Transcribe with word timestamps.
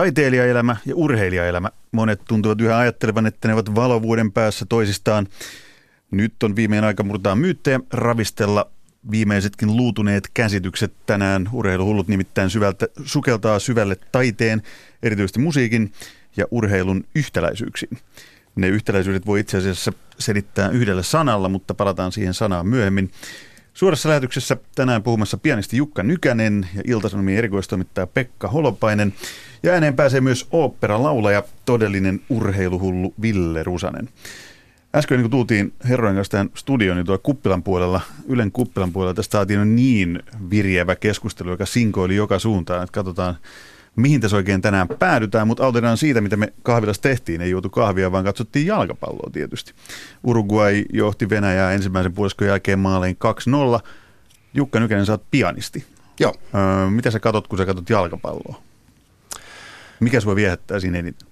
Taiteilijaelämä 0.00 0.76
ja 0.86 0.96
urheilijaelämä. 0.96 1.70
Monet 1.92 2.20
tuntuvat 2.28 2.60
yhä 2.60 2.78
ajattelevan, 2.78 3.26
että 3.26 3.48
ne 3.48 3.54
ovat 3.54 3.74
valovuoden 3.74 4.32
päässä 4.32 4.66
toisistaan. 4.68 5.26
Nyt 6.10 6.42
on 6.42 6.56
viimein 6.56 6.84
aika 6.84 7.02
murtaa 7.02 7.36
myyttejä, 7.36 7.80
ravistella 7.92 8.70
viimeisetkin 9.10 9.76
luutuneet 9.76 10.30
käsitykset 10.34 10.92
tänään. 11.06 11.48
Urheiluhullut 11.52 12.08
nimittäin 12.08 12.50
syvältä, 12.50 12.88
sukeltaa 13.04 13.58
syvälle 13.58 13.96
taiteen, 14.12 14.62
erityisesti 15.02 15.38
musiikin 15.38 15.92
ja 16.36 16.46
urheilun 16.50 17.04
yhtäläisyyksiin. 17.14 17.98
Ne 18.56 18.68
yhtäläisyydet 18.68 19.26
voi 19.26 19.40
itse 19.40 19.58
asiassa 19.58 19.92
selittää 20.18 20.68
yhdellä 20.68 21.02
sanalla, 21.02 21.48
mutta 21.48 21.74
palataan 21.74 22.12
siihen 22.12 22.34
sanaan 22.34 22.66
myöhemmin. 22.66 23.10
Suorassa 23.74 24.08
lähetyksessä 24.08 24.56
tänään 24.74 25.02
puhumassa 25.02 25.38
pianisti 25.38 25.76
Jukka 25.76 26.02
Nykänen 26.02 26.68
ja 26.74 26.82
Iltasanomien 26.86 27.38
erikoistoimittaja 27.38 28.06
Pekka 28.06 28.48
Holopainen. 28.48 29.14
Ja 29.62 29.72
ääneen 29.72 29.96
pääsee 29.96 30.20
myös 30.20 30.46
oopperalaulaja, 30.50 31.42
todellinen 31.64 32.20
urheiluhullu 32.28 33.14
Ville 33.22 33.62
Rusanen. 33.62 34.08
Äsken 34.94 35.16
niin 35.16 35.24
kun 35.24 35.30
tultiin 35.30 35.72
herrojen 35.88 36.16
kanssa 36.16 36.30
tähän 36.30 36.50
studioon, 36.54 36.96
niin 36.96 37.06
tuolla 37.06 37.22
Kuppilan 37.22 37.62
puolella, 37.62 38.00
Ylen 38.28 38.52
Kuppilan 38.52 38.92
puolella, 38.92 39.14
tästä 39.14 39.32
saatiin 39.32 39.76
niin 39.76 40.22
virjevä 40.50 40.96
keskustelu, 40.96 41.50
joka 41.50 41.66
sinkoili 41.66 42.16
joka 42.16 42.38
suuntaan, 42.38 42.82
että 42.82 42.92
katsotaan 42.94 43.36
mihin 43.96 44.20
tässä 44.20 44.36
oikein 44.36 44.62
tänään 44.62 44.88
päädytään, 44.88 45.46
mutta 45.46 45.62
aloitetaan 45.62 45.96
siitä, 45.96 46.20
mitä 46.20 46.36
me 46.36 46.52
kahvilassa 46.62 47.02
tehtiin. 47.02 47.40
Ei 47.40 47.50
juotu 47.50 47.70
kahvia, 47.70 48.12
vaan 48.12 48.24
katsottiin 48.24 48.66
jalkapalloa 48.66 49.30
tietysti. 49.32 49.72
Uruguay 50.24 50.84
johti 50.92 51.30
Venäjää 51.30 51.72
ensimmäisen 51.72 52.12
puoliskon 52.12 52.48
jälkeen 52.48 52.78
maalein 52.78 53.16
2-0. 53.78 53.88
Jukka 54.54 54.80
Nykänen, 54.80 55.06
sä 55.06 55.12
oot 55.12 55.30
pianisti. 55.30 55.84
Joo. 56.20 56.34
Öö, 56.54 56.90
mitä 56.90 57.10
sä 57.10 57.20
katot, 57.20 57.48
kun 57.48 57.58
sä 57.58 57.66
katot 57.66 57.90
jalkapalloa? 57.90 58.69
Mikä 60.00 60.20
sua 60.20 60.34
viehättää 60.34 60.80
siinä 60.80 60.98
eniten? 60.98 61.28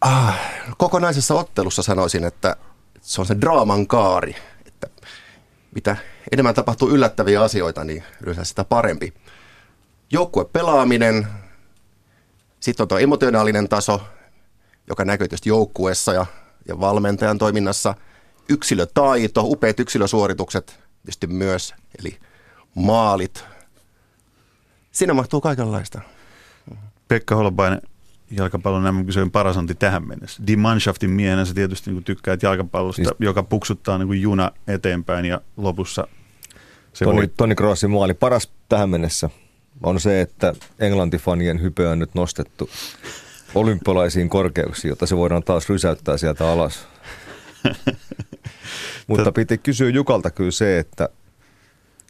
Ah, 0.00 0.38
kokonaisessa 0.78 1.34
ottelussa 1.34 1.82
sanoisin, 1.82 2.24
että 2.24 2.56
se 3.00 3.20
on 3.20 3.26
se 3.26 3.36
draaman 3.40 3.86
kaari. 3.86 4.36
Että 4.66 4.88
mitä 5.74 5.96
enemmän 6.32 6.54
tapahtuu 6.54 6.88
yllättäviä 6.88 7.42
asioita, 7.42 7.84
niin 7.84 8.04
yleensä 8.22 8.44
sitä 8.44 8.64
parempi. 8.64 9.14
Joukkue 10.12 10.44
pelaaminen, 10.44 11.26
sitten 12.60 12.84
on 12.84 12.88
tuo 12.88 12.98
emotionaalinen 12.98 13.68
taso, 13.68 14.00
joka 14.88 15.04
näkyy 15.04 15.28
tietysti 15.28 15.48
joukkueessa 15.48 16.12
ja, 16.12 16.26
ja 16.68 16.80
valmentajan 16.80 17.38
toiminnassa. 17.38 17.94
Yksilötaito, 18.48 19.42
upeat 19.44 19.80
yksilösuoritukset 19.80 20.80
tietysti 21.02 21.26
myös, 21.26 21.74
eli 21.98 22.18
maalit. 22.74 23.44
Siinä 24.92 25.14
mahtuu 25.14 25.40
kaikenlaista. 25.40 26.00
Pekka 27.08 27.34
Holopainen, 27.34 27.82
jalkapallon 28.30 28.94
mm 28.94 29.30
paras 29.30 29.56
anti 29.56 29.74
tähän 29.74 30.08
mennessä. 30.08 30.42
Die 30.46 30.56
Mannschaftin 30.56 31.10
miehenä 31.10 31.44
sä 31.44 31.54
tietysti 31.54 31.90
niin 31.90 32.04
tykkäät 32.04 32.42
jalkapallosta, 32.42 33.02
siis... 33.02 33.16
joka 33.20 33.42
puksuttaa 33.42 33.98
niin 33.98 34.22
juna 34.22 34.50
eteenpäin 34.66 35.24
ja 35.24 35.40
lopussa 35.56 36.06
se 36.92 37.04
Toni, 37.04 37.16
voi... 37.16 37.28
Toni 37.36 37.54
Crossin 37.54 37.90
maali 37.90 38.14
paras 38.14 38.52
tähän 38.68 38.90
mennessä 38.90 39.30
on 39.82 40.00
se, 40.00 40.20
että 40.20 40.54
englantifanien 40.78 41.62
hype 41.62 41.88
on 41.88 41.98
nyt 41.98 42.14
nostettu 42.14 42.70
olympialaisiin 43.54 44.28
korkeuksiin, 44.28 44.88
jotta 44.88 45.06
se 45.06 45.16
voidaan 45.16 45.42
taas 45.42 45.68
rysäyttää 45.68 46.16
sieltä 46.16 46.52
alas. 46.52 46.86
Mutta 49.06 49.32
piti 49.32 49.58
kysyä 49.58 49.90
Jukalta 49.90 50.30
kyllä 50.30 50.50
se, 50.50 50.78
että 50.78 51.08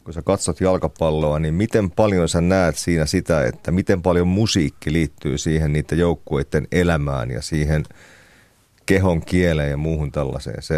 kun 0.03 0.13
sä 0.13 0.21
katsot 0.21 0.61
jalkapalloa, 0.61 1.39
niin 1.39 1.53
miten 1.53 1.91
paljon 1.91 2.29
sä 2.29 2.41
näet 2.41 2.77
siinä 2.77 3.05
sitä, 3.05 3.45
että 3.45 3.71
miten 3.71 4.01
paljon 4.01 4.27
musiikki 4.27 4.93
liittyy 4.93 5.37
siihen 5.37 5.73
niiden 5.73 5.99
joukkueiden 5.99 6.67
elämään 6.71 7.31
ja 7.31 7.41
siihen 7.41 7.83
kehon 8.85 9.21
kieleen 9.25 9.71
ja 9.71 9.77
muuhun 9.77 10.11
tällaiseen. 10.11 10.61
Se, 10.61 10.75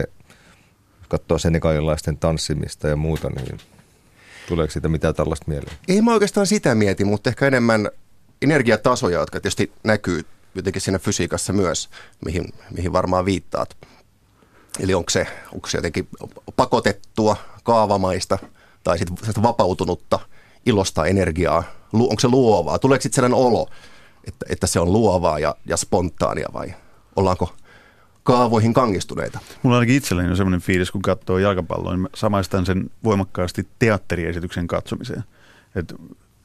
jos 0.99 1.07
katsoo 1.09 1.38
senegalilaisten 1.38 2.17
tanssimista 2.17 2.88
ja 2.88 2.95
muuta, 2.95 3.29
niin 3.29 3.57
Tuleeko 4.47 4.72
siitä 4.72 4.89
mitään 4.89 5.16
tällaista 5.16 5.45
mieleen? 5.47 5.78
Ei 5.88 6.01
mä 6.01 6.13
oikeastaan 6.13 6.47
sitä 6.47 6.75
mieti, 6.75 7.06
mutta 7.06 7.29
ehkä 7.29 7.47
enemmän 7.47 7.89
energiatasoja, 8.41 9.19
jotka 9.19 9.39
tietysti 9.39 9.72
näkyy 9.83 10.25
jotenkin 10.56 10.81
siinä 10.81 11.00
fysiikassa 11.00 11.53
myös, 11.53 11.89
mihin, 12.25 12.53
mihin 12.72 12.94
varmaan 12.94 13.25
viittaat. 13.25 13.78
Eli 14.79 14.94
onko 14.94 15.09
se, 15.09 15.28
onko 15.53 15.69
se 15.69 15.78
jotenkin 15.78 16.07
pakotettua, 16.56 17.35
kaavamaista 17.63 18.38
tai 18.83 18.97
sitten 18.97 19.44
vapautunutta 19.44 20.19
ilosta 20.66 21.05
energiaa? 21.05 21.63
Onko 21.94 22.19
se 22.19 22.27
luovaa? 22.27 22.79
Tuleeko 22.79 23.01
sitten 23.01 23.16
sellainen 23.16 23.47
olo, 23.47 23.69
että, 24.27 24.45
että 24.49 24.67
se 24.67 24.79
on 24.79 24.94
luovaa 24.94 25.39
ja, 25.39 25.55
ja 25.66 25.77
spontaania 25.77 26.49
vai 26.53 26.73
ollaanko 27.16 27.53
kaavoihin 28.23 28.73
kangistuneita. 28.73 29.39
Mulla 29.63 29.77
ainakin 29.77 29.95
itselläni 29.95 30.29
on 30.29 30.38
sellainen 30.38 30.61
fiilis, 30.61 30.91
kun 30.91 31.01
katsoo 31.01 31.38
jalkapalloa, 31.38 31.95
niin 31.95 32.09
samaistan 32.16 32.66
sen 32.66 32.89
voimakkaasti 33.03 33.67
teatteriesityksen 33.79 34.67
katsomiseen. 34.67 35.23
Et 35.75 35.95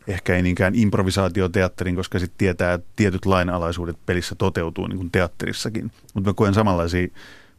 ehkä 0.06 0.36
ei 0.36 0.42
niinkään 0.42 0.74
improvisaatioteatterin, 0.74 1.96
koska 1.96 2.18
sitten 2.18 2.38
tietää, 2.38 2.74
että 2.74 2.88
tietyt 2.96 3.26
lainalaisuudet 3.26 3.96
pelissä 4.06 4.34
toteutuu 4.34 4.86
niin 4.86 4.96
kuin 4.96 5.10
teatterissakin. 5.10 5.92
Mutta 6.14 6.30
mä 6.30 6.34
koen 6.34 6.54
samanlaisia 6.54 7.08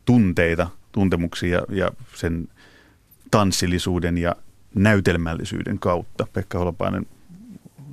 tunteita, 0.06 0.67
tuntemuksia 0.91 1.57
ja, 1.57 1.75
ja 1.75 1.91
sen 2.16 2.47
tanssillisuuden 3.31 4.17
ja 4.17 4.35
näytelmällisyyden 4.75 5.80
kautta. 5.80 6.28
Pekka 6.34 6.57
Holopainen, 6.57 7.06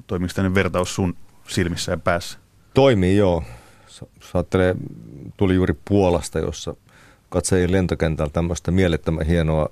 toimiko 0.06 0.32
tämmöinen 0.34 0.54
vertaus 0.54 0.94
sun 0.94 1.16
silmissä 1.48 1.92
ja 1.92 1.98
päässä? 1.98 2.38
Toimii, 2.74 3.16
joo. 3.16 3.42
Saattelee, 4.32 4.74
tuli 5.36 5.54
juuri 5.54 5.74
Puolasta, 5.88 6.38
jossa 6.38 6.76
katselin 7.28 7.72
lentokentältä 7.72 8.32
tämmöistä 8.32 8.70
mielettömän 8.70 9.26
hienoa 9.26 9.68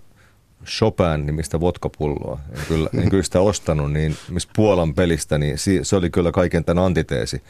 Chopin-nimistä 0.67 1.61
vodkapulloa. 1.61 2.41
En 2.53 2.63
kyllä, 2.69 2.89
en 2.95 3.11
kyllä 3.11 3.23
sitä 3.23 3.41
ostanut, 3.41 3.93
niin 3.93 4.17
missä 4.31 4.49
Puolan 4.57 4.95
pelistä, 4.95 5.39
niin 5.39 5.59
se 5.83 5.97
oli 5.97 6.11
kyllä 6.11 6.33
kaiken 6.33 6.65
tämän 6.65 6.85
antiteesi. 6.85 7.43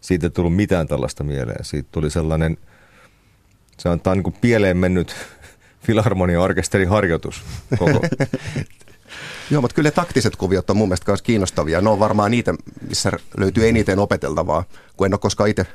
Siitä 0.00 0.26
ei 0.26 0.30
tullut 0.30 0.56
mitään 0.56 0.88
tällaista 0.88 1.24
mieleen. 1.24 1.64
Siitä 1.64 1.88
tuli 1.92 2.10
sellainen, 2.10 2.56
se 3.78 3.88
on 3.88 4.00
niin 4.14 4.22
kuin 4.22 4.36
pieleen 4.40 4.76
mennyt 4.76 5.16
filharmonia-orkesterin 5.86 6.88
harjoitus 6.88 7.42
koko. 7.78 8.00
Joo, 9.50 9.62
mutta 9.62 9.74
kyllä 9.74 9.90
taktiset 9.90 10.36
kuviot 10.36 10.70
on 10.70 10.76
mun 10.76 10.88
mielestä 10.88 11.10
myös 11.10 11.22
kiinnostavia. 11.22 11.80
Ne 11.80 11.90
on 11.90 11.98
varmaan 11.98 12.30
niitä, 12.30 12.54
missä 12.88 13.12
löytyy 13.36 13.68
eniten 13.68 13.98
opeteltavaa, 13.98 14.64
kun 14.96 15.06
en 15.06 15.14
ole 15.14 15.18
koskaan 15.18 15.50
itse 15.50 15.66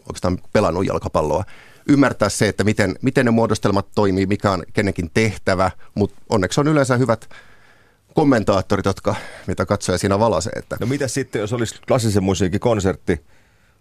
oikeastaan 0.00 0.38
pelannut 0.52 0.86
jalkapalloa. 0.86 1.44
Ymmärtää 1.88 2.28
se, 2.28 2.48
että 2.48 2.64
miten, 2.64 2.94
miten 3.02 3.24
ne 3.24 3.30
muodostelmat 3.30 3.86
toimii, 3.94 4.26
mikä 4.26 4.50
on 4.50 4.62
kenenkin 4.72 5.10
tehtävä, 5.14 5.70
mutta 5.94 6.20
onneksi 6.28 6.60
on 6.60 6.68
yleensä 6.68 6.96
hyvät 6.96 7.28
kommentaattorit, 8.14 8.84
jotka 8.84 9.14
mitä 9.46 9.66
katsoja 9.66 9.98
siinä 9.98 10.18
valasee. 10.18 10.52
Että. 10.56 10.76
No 10.80 10.86
mitä 10.86 11.08
sitten, 11.08 11.40
jos 11.40 11.52
olisi 11.52 11.74
klassisen 11.88 12.24
musiikin 12.24 12.60
konsertti, 12.60 13.20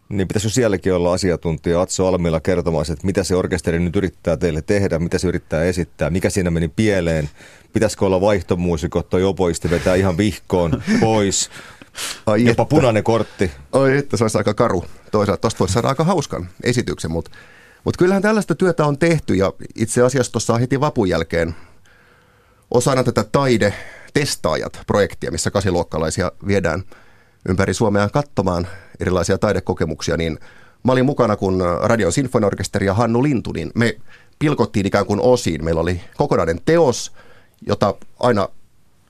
niin 0.10 0.28
pitäisi 0.28 0.50
sielläkin 0.50 0.94
olla 0.94 1.14
asiantuntija 1.14 1.82
Atso 1.82 2.08
Almilla 2.08 2.40
kertomaan, 2.40 2.86
että 2.92 3.06
mitä 3.06 3.24
se 3.24 3.36
orkesteri 3.36 3.80
nyt 3.80 3.96
yrittää 3.96 4.38
teille 4.38 4.62
tehdä, 4.62 5.00
mitä 5.00 5.18
se 5.18 5.28
yrittää 5.28 5.64
esittää, 5.64 6.10
mikä 6.10 6.30
siinä 6.30 6.52
meni 6.52 6.68
pieleen, 6.68 7.30
pitäisikö 7.74 8.06
olla 8.06 8.22
vaihtomuusikot 8.22 9.10
tai 9.10 9.24
opoisti 9.24 9.70
vetää 9.70 9.96
ihan 9.96 10.18
vihkoon 10.18 10.72
pois, 11.02 11.50
Ai 12.26 12.46
jopa 12.46 12.64
että. 12.64 12.76
punainen 12.76 13.04
kortti. 13.04 13.52
Oi 13.72 13.98
että, 13.98 14.18
se 14.18 14.24
olisi 14.24 14.38
aika 14.38 14.54
karu. 14.54 14.86
Toisaalta 15.12 15.42
tuosta 15.42 15.60
voisi 15.60 15.74
saada 15.74 15.90
aika 15.90 16.04
hauskan 16.04 16.50
esityksen, 16.64 17.12
mutta 17.12 17.32
mutta 17.84 18.00
kyllähän 18.00 18.22
tällaista 18.22 18.56
työtä 18.56 18.86
on 18.86 18.98
tehty 18.98 19.36
ja 19.36 19.54
itse 19.76 20.02
asiassa 20.02 20.32
tuossa 20.32 20.58
heti 20.58 20.80
vapun 20.80 21.10
jälkeen 21.10 21.56
osana 22.72 23.04
tätä 23.04 23.24
taide-testaajat-projektia, 23.24 25.32
missä 25.32 25.52
kasiluokkalaisia 25.52 26.32
viedään 26.48 26.84
ympäri 27.50 27.74
Suomea 27.74 28.10
katsomaan 28.10 28.68
erilaisia 29.00 29.38
taidekokemuksia, 29.38 30.18
niin 30.18 30.40
mä 30.84 30.92
olin 30.92 31.06
mukana, 31.06 31.36
kun 31.36 31.64
Radion 31.84 32.12
Sinfoniorkesteri 32.12 32.86
ja 32.86 32.94
Hannu 32.94 33.24
Lintu, 33.24 33.52
niin 33.52 33.72
me 33.76 33.98
pilkottiin 34.40 34.86
ikään 34.86 35.06
kuin 35.06 35.22
osiin. 35.22 35.64
Meillä 35.64 35.82
oli 35.82 36.02
kokonainen 36.18 36.60
teos, 36.66 37.12
jota 37.68 37.94
aina 38.20 38.50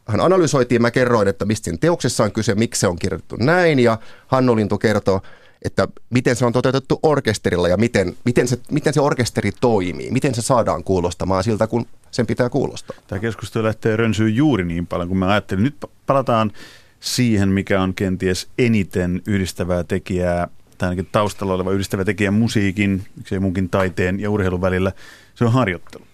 hän 0.08 0.22
analysoitiin, 0.22 0.82
mä 0.82 0.92
kerroin, 0.92 1.28
että 1.28 1.46
mistä 1.46 1.64
siinä 1.64 1.78
teoksessa 1.82 2.24
on 2.24 2.32
kyse, 2.32 2.56
miksi 2.56 2.80
se 2.80 2.88
on 2.88 3.00
kirjoitettu 3.00 3.36
näin, 3.40 3.80
ja 3.80 3.98
Hannu 4.28 4.56
Lintu 4.56 4.78
kertoo, 4.78 5.22
että 5.62 5.88
miten 6.10 6.36
se 6.36 6.46
on 6.46 6.54
toteutettu 6.54 7.00
orkesterilla 7.04 7.68
ja 7.68 7.78
miten, 7.78 8.18
miten, 8.26 8.48
se, 8.48 8.60
miten 8.72 8.94
se 8.94 9.02
orkesteri 9.02 9.52
toimii, 9.62 10.12
miten 10.12 10.36
se 10.36 10.42
saadaan 10.42 10.84
kuulostamaan 10.84 11.44
siltä, 11.44 11.68
kun 11.68 11.86
sen 12.12 12.28
pitää 12.28 12.50
kuulostaa. 12.50 12.98
Tämä 13.08 13.20
keskustelu 13.20 13.64
lähtee 13.64 13.96
rönsyyn 13.96 14.36
juuri 14.36 14.66
niin 14.66 14.88
paljon, 14.88 15.08
kun 15.08 15.18
mä 15.18 15.28
ajattelin. 15.28 15.64
Nyt 15.64 15.86
palataan 16.06 16.52
siihen, 17.00 17.50
mikä 17.50 17.82
on 17.82 17.94
kenties 17.94 18.50
eniten 18.58 19.22
yhdistävää 19.28 19.84
tekijää, 19.84 20.48
tai 20.78 20.90
ainakin 20.90 21.10
taustalla 21.12 21.54
oleva 21.54 21.72
yhdistävä 21.72 22.06
tekijä 22.06 22.32
musiikin, 22.32 23.06
miksei 23.16 23.40
munkin 23.40 23.70
taiteen 23.70 24.20
ja 24.20 24.30
urheilun 24.30 24.62
välillä, 24.62 24.92
se 25.36 25.46
on 25.46 25.54
harjoittelu. 25.54 26.08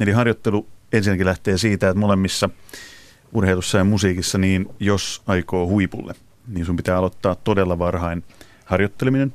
Eli 0.00 0.12
harjoittelu 0.12 0.66
ensinnäkin 0.92 1.26
lähtee 1.26 1.58
siitä, 1.58 1.88
että 1.88 2.00
molemmissa 2.00 2.50
urheilussa 3.32 3.78
ja 3.78 3.84
musiikissa, 3.84 4.38
niin 4.38 4.68
jos 4.80 5.22
aikoo 5.26 5.66
huipulle, 5.66 6.14
niin 6.48 6.66
sun 6.66 6.76
pitää 6.76 6.98
aloittaa 6.98 7.34
todella 7.34 7.78
varhain 7.78 8.24
harjoitteleminen. 8.64 9.34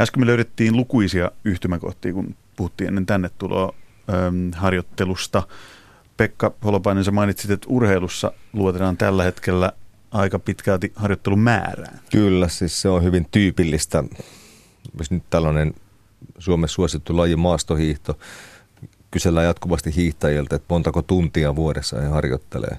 Äsken 0.00 0.20
me 0.20 0.26
löydettiin 0.26 0.76
lukuisia 0.76 1.30
yhtymäkohtia, 1.44 2.12
kun 2.12 2.34
puhuttiin 2.56 2.88
ennen 2.88 3.06
tänne 3.06 3.30
tuloa 3.38 3.74
äm, 4.10 4.50
harjoittelusta. 4.52 5.42
Pekka 6.16 6.54
Holopainen, 6.64 7.04
sä 7.04 7.10
mainitsit, 7.10 7.50
että 7.50 7.66
urheilussa 7.70 8.32
luotetaan 8.52 8.96
tällä 8.96 9.24
hetkellä 9.24 9.72
aika 10.10 10.38
pitkälti 10.38 10.92
harjoittelun 10.96 11.38
määrään. 11.38 12.00
Kyllä, 12.10 12.48
siis 12.48 12.82
se 12.82 12.88
on 12.88 13.02
hyvin 13.02 13.26
tyypillistä. 13.30 14.04
Jos 14.98 15.10
nyt 15.10 15.22
tällainen 15.30 15.74
Suomessa 16.38 16.74
suosittu 16.74 17.16
laji 17.16 17.36
maastohiihto, 17.36 18.18
kysellään 19.10 19.46
jatkuvasti 19.46 19.96
hiihtäjiltä, 19.96 20.56
että 20.56 20.66
montako 20.68 21.02
tuntia 21.02 21.56
vuodessa 21.56 22.00
he 22.00 22.08
harjoittelee. 22.08 22.78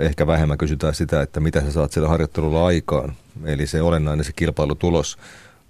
Ehkä 0.00 0.26
vähemmän 0.26 0.58
kysytään 0.58 0.94
sitä, 0.94 1.22
että 1.22 1.40
mitä 1.40 1.60
sä 1.60 1.72
saat 1.72 1.92
sillä 1.92 2.08
harjoittelulla 2.08 2.66
aikaan. 2.66 3.12
Eli 3.44 3.66
se 3.66 3.82
olennainen 3.82 4.24
se 4.24 4.32
kilpailutulos. 4.32 5.18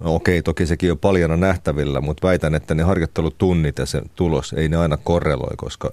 No 0.00 0.14
okei, 0.14 0.42
toki 0.42 0.66
sekin 0.66 0.92
on 0.92 0.98
paljon 0.98 1.40
nähtävillä, 1.40 2.00
mutta 2.00 2.26
väitän, 2.26 2.54
että 2.54 2.74
ne 2.74 2.82
harjoittelutunnit 2.82 3.78
ja 3.78 3.86
se 3.86 4.02
tulos 4.14 4.52
ei 4.52 4.68
ne 4.68 4.76
aina 4.76 4.96
korreloi, 4.96 5.56
koska 5.56 5.90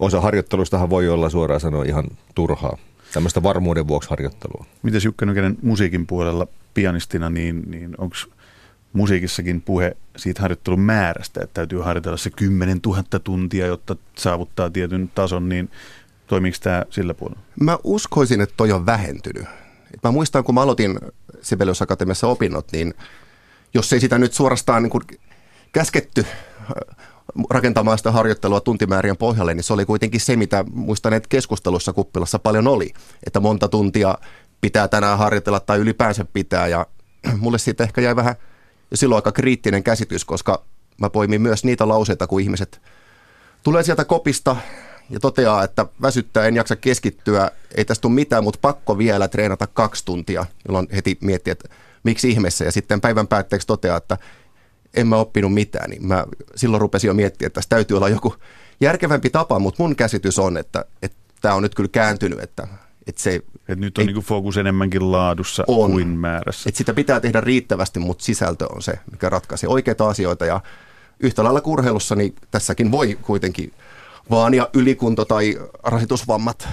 osa 0.00 0.20
harjoittelustahan 0.20 0.90
voi 0.90 1.08
olla 1.08 1.30
suoraan 1.30 1.60
sanoa 1.60 1.84
ihan 1.84 2.04
turhaa. 2.34 2.78
Tämmöistä 3.14 3.42
varmuuden 3.42 3.88
vuoksi 3.88 4.10
harjoittelua. 4.10 4.66
Mites 4.82 5.04
Jukka 5.04 5.26
Nykänen 5.26 5.58
musiikin 5.62 6.06
puolella 6.06 6.46
pianistina, 6.74 7.30
niin, 7.30 7.62
niin 7.70 7.94
onko 7.98 8.16
musiikissakin 8.92 9.62
puhe 9.62 9.96
siitä 10.16 10.42
harjoittelun 10.42 10.80
määrästä, 10.80 11.40
että 11.42 11.54
täytyy 11.54 11.78
harjoitella 11.78 12.16
se 12.16 12.30
10 12.30 12.80
000 12.86 13.02
tuntia, 13.24 13.66
jotta 13.66 13.96
saavuttaa 14.16 14.70
tietyn 14.70 15.10
tason, 15.14 15.48
niin 15.48 15.70
toimiiko 16.26 16.58
tämä 16.60 16.84
sillä 16.90 17.14
puolella? 17.14 17.40
Mä 17.60 17.78
uskoisin, 17.84 18.40
että 18.40 18.54
toi 18.56 18.72
on 18.72 18.86
vähentynyt. 18.86 19.46
Mä 20.04 20.10
muistan, 20.10 20.44
kun 20.44 20.54
mä 20.54 20.62
aloitin 20.62 20.98
Sibelius 21.40 21.82
Akatemiassa 21.82 22.26
opinnot, 22.26 22.72
niin 22.72 22.94
jos 23.74 23.92
ei 23.92 24.00
sitä 24.00 24.18
nyt 24.18 24.32
suorastaan 24.32 24.82
niin 24.82 24.90
kuin 24.90 25.02
käsketty 25.72 26.26
rakentamaan 27.50 27.98
sitä 27.98 28.12
harjoittelua 28.12 28.60
tuntimäärien 28.60 29.16
pohjalle, 29.16 29.54
niin 29.54 29.64
se 29.64 29.72
oli 29.72 29.86
kuitenkin 29.86 30.20
se, 30.20 30.36
mitä 30.36 30.64
muistan, 30.72 31.12
että 31.12 31.28
keskustelussa 31.28 31.92
kuppilassa 31.92 32.38
paljon 32.38 32.66
oli, 32.66 32.90
että 33.26 33.40
monta 33.40 33.68
tuntia 33.68 34.18
pitää 34.60 34.88
tänään 34.88 35.18
harjoitella 35.18 35.60
tai 35.60 35.78
ylipäänsä 35.78 36.24
pitää 36.32 36.66
ja 36.66 36.86
mulle 37.40 37.58
siitä 37.58 37.84
ehkä 37.84 38.00
jäi 38.00 38.16
vähän 38.16 38.34
jo 38.90 38.96
silloin 38.96 39.18
aika 39.18 39.32
kriittinen 39.32 39.82
käsitys, 39.82 40.24
koska 40.24 40.64
mä 41.00 41.10
poimin 41.10 41.42
myös 41.42 41.64
niitä 41.64 41.88
lauseita, 41.88 42.26
kun 42.26 42.40
ihmiset 42.40 42.82
tulee 43.62 43.82
sieltä 43.82 44.04
kopista 44.04 44.56
ja 45.10 45.20
toteaa, 45.20 45.64
että 45.64 45.86
väsyttää, 46.02 46.46
en 46.46 46.56
jaksa 46.56 46.76
keskittyä, 46.76 47.50
ei 47.74 47.84
tästä 47.84 48.02
tule 48.02 48.12
mitään, 48.12 48.44
mutta 48.44 48.58
pakko 48.62 48.98
vielä 48.98 49.28
treenata 49.28 49.66
kaksi 49.66 50.04
tuntia, 50.04 50.46
jolloin 50.68 50.88
heti 50.94 51.18
miettii, 51.20 51.50
että 51.50 51.68
miksi 52.02 52.30
ihmeessä. 52.30 52.64
Ja 52.64 52.72
sitten 52.72 53.00
päivän 53.00 53.28
päätteeksi 53.28 53.66
toteaa, 53.66 53.96
että 53.96 54.18
en 54.94 55.06
mä 55.06 55.16
oppinut 55.16 55.54
mitään, 55.54 55.90
niin 55.90 56.06
mä 56.06 56.24
silloin 56.56 56.80
rupesin 56.80 57.08
jo 57.08 57.14
miettimään, 57.14 57.46
että 57.46 57.54
tässä 57.54 57.68
täytyy 57.68 57.96
olla 57.96 58.08
joku 58.08 58.34
järkevämpi 58.80 59.30
tapa, 59.30 59.58
mutta 59.58 59.82
mun 59.82 59.96
käsitys 59.96 60.38
on, 60.38 60.56
että, 60.56 60.84
että 61.02 61.16
tämä 61.40 61.54
on 61.54 61.62
nyt 61.62 61.74
kyllä 61.74 61.88
kääntynyt, 61.92 62.40
että, 62.40 62.68
että 63.06 63.22
se... 63.22 63.40
Et 63.68 63.78
nyt 63.78 63.98
on 63.98 64.08
ei, 64.08 64.12
niin 64.12 64.24
fokus 64.24 64.56
enemmänkin 64.56 65.12
laadussa 65.12 65.64
on, 65.66 65.90
kuin 65.90 66.08
määrässä. 66.08 66.68
Että 66.68 66.78
sitä 66.78 66.94
pitää 66.94 67.20
tehdä 67.20 67.40
riittävästi, 67.40 68.00
mutta 68.00 68.24
sisältö 68.24 68.66
on 68.74 68.82
se, 68.82 68.98
mikä 69.10 69.28
ratkaisee 69.28 69.68
oikeita 69.68 70.08
asioita 70.08 70.46
ja 70.46 70.60
yhtä 71.20 71.44
lailla 71.44 71.60
kurheilussa, 71.60 72.14
niin 72.14 72.34
tässäkin 72.50 72.90
voi 72.90 73.18
kuitenkin 73.22 73.72
vaania 74.30 74.68
ylikunto 74.74 75.24
tai 75.24 75.58
rasitusvammat. 75.82 76.68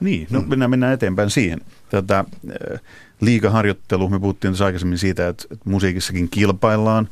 Niin, 0.00 0.26
no 0.30 0.40
mennään, 0.40 0.70
mennään 0.70 0.92
eteenpäin 0.92 1.30
siihen. 1.30 1.60
Tätä 1.90 2.18
äh, 2.18 2.80
liikaharjoittelu, 3.20 4.08
me 4.08 4.20
puhuttiin 4.20 4.52
tässä 4.52 4.64
aikaisemmin 4.64 4.98
siitä, 4.98 5.28
että, 5.28 5.44
että 5.50 5.70
musiikissakin 5.70 6.28
kilpaillaan 6.28 7.08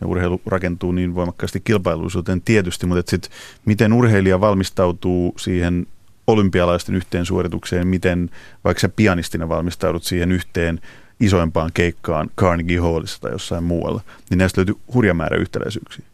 ja 0.00 0.06
urheilu 0.06 0.40
rakentuu 0.46 0.92
niin 0.92 1.14
voimakkaasti 1.14 1.60
kilpailuisuuteen 1.60 2.40
tietysti, 2.40 2.86
mutta 2.86 3.10
sit, 3.10 3.30
miten 3.64 3.92
urheilija 3.92 4.40
valmistautuu 4.40 5.34
siihen 5.38 5.86
olympialaisten 6.26 6.94
yhteensuoritukseen, 6.94 7.88
miten 7.88 8.30
vaikka 8.64 8.80
sä 8.80 8.88
pianistina 8.88 9.48
valmistaudut 9.48 10.04
siihen 10.04 10.32
yhteen 10.32 10.80
isoimpaan 11.20 11.70
keikkaan 11.74 12.30
Carnegie 12.38 12.78
Hallissa 12.78 13.20
tai 13.20 13.32
jossain 13.32 13.64
muualla, 13.64 14.00
niin 14.30 14.38
näistä 14.38 14.58
löytyy 14.58 14.74
hurja 14.94 15.14
määrä 15.14 15.36
yhtäläisyyksiä. 15.36 16.04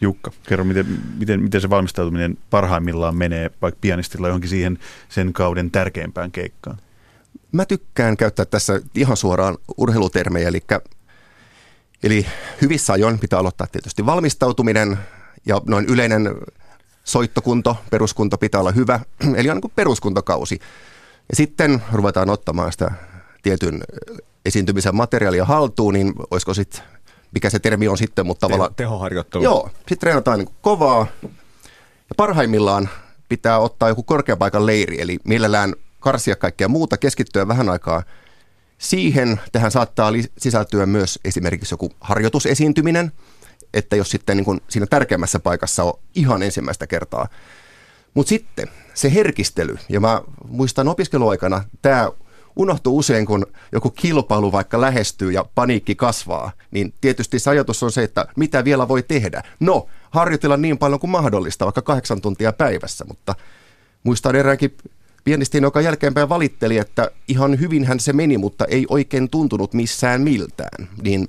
Jukka, 0.00 0.30
kerro, 0.48 0.64
miten, 0.64 0.86
miten, 1.18 1.42
miten 1.42 1.60
se 1.60 1.70
valmistautuminen 1.70 2.38
parhaimmillaan 2.50 3.16
menee 3.16 3.50
vaikka 3.62 3.78
pianistilla 3.80 4.26
johonkin 4.26 4.50
siihen 4.50 4.78
sen 5.08 5.32
kauden 5.32 5.70
tärkeimpään 5.70 6.32
keikkaan? 6.32 6.78
Mä 7.52 7.64
tykkään 7.64 8.16
käyttää 8.16 8.44
tässä 8.44 8.80
ihan 8.94 9.16
suoraan 9.16 9.56
urheilutermejä, 9.76 10.48
eli, 10.48 10.60
eli 12.06 12.26
hyvissä 12.62 12.92
ajoin 12.92 13.18
pitää 13.18 13.38
aloittaa 13.38 13.66
tietysti 13.66 14.06
valmistautuminen 14.06 14.98
ja 15.46 15.60
noin 15.66 15.84
yleinen 15.84 16.34
soittokunto, 17.04 17.76
peruskunto 17.90 18.38
pitää 18.38 18.60
olla 18.60 18.72
hyvä, 18.72 19.00
eli 19.36 19.50
on 19.50 19.56
niin 19.56 19.72
peruskuntokausi. 19.76 20.58
Ja 21.28 21.36
sitten 21.36 21.82
ruvetaan 21.92 22.30
ottamaan 22.30 22.72
sitä 22.72 22.90
tietyn 23.42 23.82
esiintymisen 24.44 24.96
materiaalia 24.96 25.44
haltuun, 25.44 25.94
niin 25.94 26.12
olisiko 26.30 26.54
sitten 26.54 26.82
mikä 27.34 27.50
se 27.50 27.58
termi 27.58 27.88
on 27.88 27.98
sitten, 27.98 28.26
mutta 28.26 28.46
tavallaan... 28.46 28.74
Tehoharjoittelu. 28.74 29.42
Joo, 29.42 29.70
sitten 29.76 29.98
treenataan 29.98 30.38
niin 30.38 30.48
kovaa. 30.60 31.06
Ja 31.82 32.14
parhaimmillaan 32.16 32.88
pitää 33.28 33.58
ottaa 33.58 33.88
joku 33.88 34.02
korkeapaikan 34.02 34.66
leiri, 34.66 35.00
eli 35.00 35.18
mielellään 35.24 35.74
karsia 36.00 36.36
kaikkea 36.36 36.68
muuta, 36.68 36.96
keskittyä 36.96 37.48
vähän 37.48 37.68
aikaa 37.68 38.02
siihen. 38.78 39.40
Tähän 39.52 39.70
saattaa 39.70 40.12
sisältyä 40.38 40.86
myös 40.86 41.18
esimerkiksi 41.24 41.72
joku 41.72 41.90
harjoitusesiintyminen, 42.00 43.12
että 43.74 43.96
jos 43.96 44.10
sitten 44.10 44.36
niin 44.36 44.44
kuin 44.44 44.60
siinä 44.68 44.86
tärkeimmässä 44.86 45.38
paikassa 45.38 45.84
on 45.84 45.98
ihan 46.14 46.42
ensimmäistä 46.42 46.86
kertaa. 46.86 47.28
Mutta 48.14 48.28
sitten 48.28 48.68
se 48.94 49.14
herkistely, 49.14 49.78
ja 49.88 50.00
mä 50.00 50.22
muistan 50.48 50.88
opiskeluaikana, 50.88 51.64
tämä 51.82 52.10
unohtuu 52.56 52.98
usein, 52.98 53.26
kun 53.26 53.46
joku 53.72 53.90
kilpailu 53.90 54.52
vaikka 54.52 54.80
lähestyy 54.80 55.32
ja 55.32 55.44
paniikki 55.54 55.94
kasvaa, 55.94 56.52
niin 56.70 56.94
tietysti 57.00 57.38
se 57.38 57.50
ajatus 57.50 57.82
on 57.82 57.92
se, 57.92 58.02
että 58.02 58.26
mitä 58.36 58.64
vielä 58.64 58.88
voi 58.88 59.02
tehdä. 59.02 59.42
No, 59.60 59.86
harjoitella 60.10 60.56
niin 60.56 60.78
paljon 60.78 61.00
kuin 61.00 61.10
mahdollista, 61.10 61.64
vaikka 61.64 61.82
kahdeksan 61.82 62.20
tuntia 62.20 62.52
päivässä, 62.52 63.04
mutta 63.04 63.34
muistan 64.02 64.36
eräänkin 64.36 64.76
pianistin, 65.26 65.62
joka 65.62 65.80
jälkeenpäin 65.80 66.28
valitteli, 66.28 66.78
että 66.78 67.10
ihan 67.28 67.60
hyvinhän 67.60 68.00
se 68.00 68.12
meni, 68.12 68.38
mutta 68.38 68.64
ei 68.64 68.86
oikein 68.88 69.30
tuntunut 69.30 69.74
missään 69.74 70.20
miltään. 70.20 70.88
Niin 71.02 71.28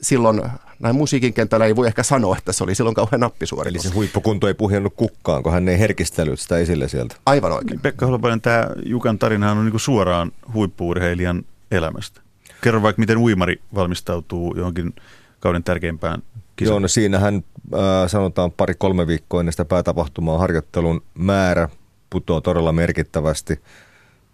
silloin 0.00 0.42
näin 0.80 0.96
musiikin 0.96 1.34
kentällä 1.34 1.66
ei 1.66 1.76
voi 1.76 1.86
ehkä 1.86 2.02
sanoa, 2.02 2.36
että 2.38 2.52
se 2.52 2.64
oli 2.64 2.74
silloin 2.74 2.94
kauhean 2.94 3.20
nappisuoritus. 3.20 3.84
Eli 3.84 3.90
se 3.90 3.94
huippukunto 3.94 4.48
ei 4.48 4.54
puhjennut 4.54 4.94
kukkaan, 4.96 5.42
kun 5.42 5.52
hän 5.52 5.68
ei 5.68 5.78
herkistellyt 5.78 6.40
sitä 6.40 6.58
esille 6.58 6.88
sieltä. 6.88 7.16
Aivan 7.26 7.52
oikein. 7.52 7.80
Pekka 7.80 8.06
Holopainen, 8.06 8.40
tämä 8.40 8.68
Jukan 8.86 9.18
tarinahan 9.18 9.58
on 9.58 9.64
niin 9.64 9.80
suoraan 9.80 10.32
huippuurheilijan 10.54 11.42
elämästä. 11.70 12.20
Kerro 12.62 12.82
vaikka, 12.82 13.00
miten 13.00 13.18
uimari 13.18 13.60
valmistautuu 13.74 14.54
johonkin 14.56 14.94
kauden 15.40 15.64
tärkeimpään 15.64 16.22
kisaan. 16.56 16.72
Joo, 16.72 16.78
no 16.78 16.88
siinähän 16.88 17.34
äh, 17.74 17.80
sanotaan 18.06 18.52
pari-kolme 18.52 19.06
viikkoa 19.06 19.40
ennen 19.40 19.52
sitä 19.52 19.64
päätapahtumaa 19.64 20.38
harjoittelun 20.38 21.02
määrä 21.14 21.68
putoaa 22.10 22.40
todella 22.40 22.72
merkittävästi. 22.72 23.60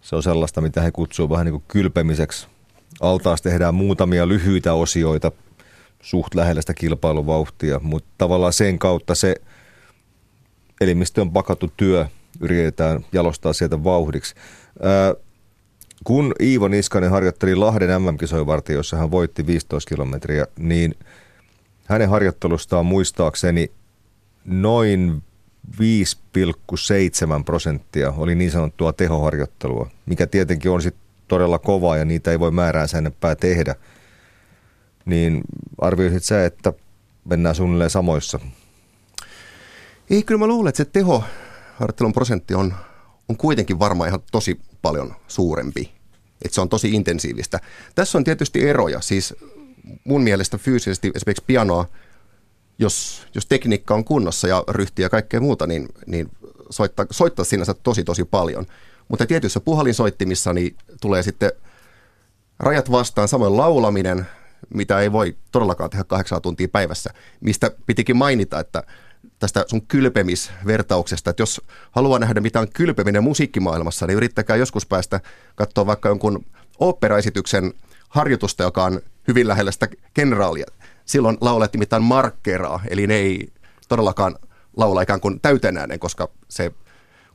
Se 0.00 0.16
on 0.16 0.22
sellaista, 0.22 0.60
mitä 0.60 0.80
he 0.80 0.90
kutsuvat 0.90 1.30
vähän 1.30 1.44
niin 1.44 1.52
kuin 1.52 1.64
kylpemiseksi. 1.68 2.46
Altaas 3.00 3.42
tehdään 3.42 3.74
muutamia 3.74 4.28
lyhyitä 4.28 4.72
osioita 4.74 5.32
suht 6.02 6.34
lähellä 6.34 6.62
sitä 6.62 6.74
kilpailuvauhtia, 6.74 7.80
mutta 7.82 8.08
tavallaan 8.18 8.52
sen 8.52 8.78
kautta 8.78 9.14
se 9.14 9.34
elimistön 10.80 11.30
pakattu 11.30 11.72
työ 11.76 12.06
yritetään 12.40 13.04
jalostaa 13.12 13.52
sieltä 13.52 13.84
vauhdiksi. 13.84 14.34
Ää, 14.82 15.14
kun 16.04 16.34
Iivo 16.40 16.68
Niskanen 16.68 17.10
harjoitteli 17.10 17.54
Lahden 17.54 18.02
MM-kisojen 18.02 18.46
jossa 18.68 18.96
hän 18.96 19.10
voitti 19.10 19.46
15 19.46 19.88
kilometriä, 19.88 20.46
niin 20.58 20.94
hänen 21.84 22.08
harjoittelustaan 22.08 22.86
muistaakseni 22.86 23.70
noin 24.44 25.22
5,7 25.72 27.44
prosenttia 27.44 28.10
oli 28.16 28.34
niin 28.34 28.50
sanottua 28.50 28.92
tehoharjoittelua, 28.92 29.90
mikä 30.06 30.26
tietenkin 30.26 30.70
on 30.70 30.82
sitten 30.82 31.04
todella 31.28 31.58
kovaa 31.58 31.96
ja 31.96 32.04
niitä 32.04 32.30
ei 32.30 32.40
voi 32.40 32.50
määrään 32.50 32.88
enempää 32.98 33.34
tehdä. 33.34 33.74
Niin 35.04 35.40
arvioisit 35.78 36.24
sä, 36.24 36.44
että 36.44 36.72
mennään 37.24 37.54
suunnilleen 37.54 37.90
samoissa? 37.90 38.40
Ei, 40.10 40.22
kyllä 40.22 40.38
mä 40.38 40.46
luulen, 40.46 40.68
että 40.68 40.76
se 40.76 40.84
tehoharjoittelun 40.84 42.12
prosentti 42.12 42.54
on, 42.54 42.74
on 43.28 43.36
kuitenkin 43.36 43.78
varmaan 43.78 44.08
ihan 44.08 44.22
tosi 44.32 44.60
paljon 44.82 45.14
suurempi. 45.28 45.92
Että 46.44 46.54
se 46.54 46.60
on 46.60 46.68
tosi 46.68 46.90
intensiivistä. 46.90 47.60
Tässä 47.94 48.18
on 48.18 48.24
tietysti 48.24 48.68
eroja. 48.68 49.00
Siis 49.00 49.34
mun 50.04 50.22
mielestä 50.22 50.58
fyysisesti 50.58 51.12
esimerkiksi 51.14 51.44
pianoa– 51.46 51.86
jos, 52.78 53.26
jos 53.34 53.46
tekniikka 53.46 53.94
on 53.94 54.04
kunnossa 54.04 54.48
ja 54.48 54.64
ryhti 54.68 55.02
ja 55.02 55.08
kaikkea 55.08 55.40
muuta, 55.40 55.66
niin, 55.66 55.88
niin 56.06 56.30
soittaa, 56.70 57.06
soittaa 57.10 57.44
sinänsä 57.44 57.74
tosi 57.74 58.04
tosi 58.04 58.24
paljon. 58.24 58.66
Mutta 59.08 59.26
tietyissä 59.26 59.60
puhalinsoittimissa 59.60 60.52
niin 60.52 60.76
tulee 61.00 61.22
sitten 61.22 61.52
rajat 62.58 62.90
vastaan, 62.90 63.28
samoin 63.28 63.56
laulaminen, 63.56 64.26
mitä 64.74 65.00
ei 65.00 65.12
voi 65.12 65.36
todellakaan 65.52 65.90
tehdä 65.90 66.04
kahdeksan 66.04 66.42
tuntia 66.42 66.68
päivässä, 66.68 67.10
mistä 67.40 67.70
pitikin 67.86 68.16
mainita, 68.16 68.60
että 68.60 68.82
tästä 69.38 69.64
sun 69.68 69.86
kylpemisvertauksesta, 69.86 71.30
että 71.30 71.42
jos 71.42 71.60
haluaa 71.90 72.18
nähdä 72.18 72.40
mitä 72.40 72.60
on 72.60 72.68
kylpeminen 72.68 73.22
musiikkimaailmassa, 73.22 74.06
niin 74.06 74.16
yrittäkää 74.16 74.56
joskus 74.56 74.86
päästä 74.86 75.20
katsoa 75.54 75.86
vaikka 75.86 76.08
jonkun 76.08 76.44
operaesityksen 76.78 77.72
harjoitusta, 78.08 78.62
joka 78.62 78.84
on 78.84 79.00
hyvin 79.28 79.48
lähellä 79.48 79.72
sitä 79.72 79.88
kenraalia. 80.14 80.66
Silloin 81.04 81.38
laulettiin 81.40 81.78
mitään 81.78 82.02
markkeraa, 82.02 82.80
eli 82.88 83.06
ne 83.06 83.14
ei 83.14 83.48
todellakaan 83.88 84.36
laula 84.76 85.02
ikään 85.02 85.20
kuin 85.20 85.40
täytenäinen, 85.40 85.98
koska 85.98 86.28
se 86.48 86.72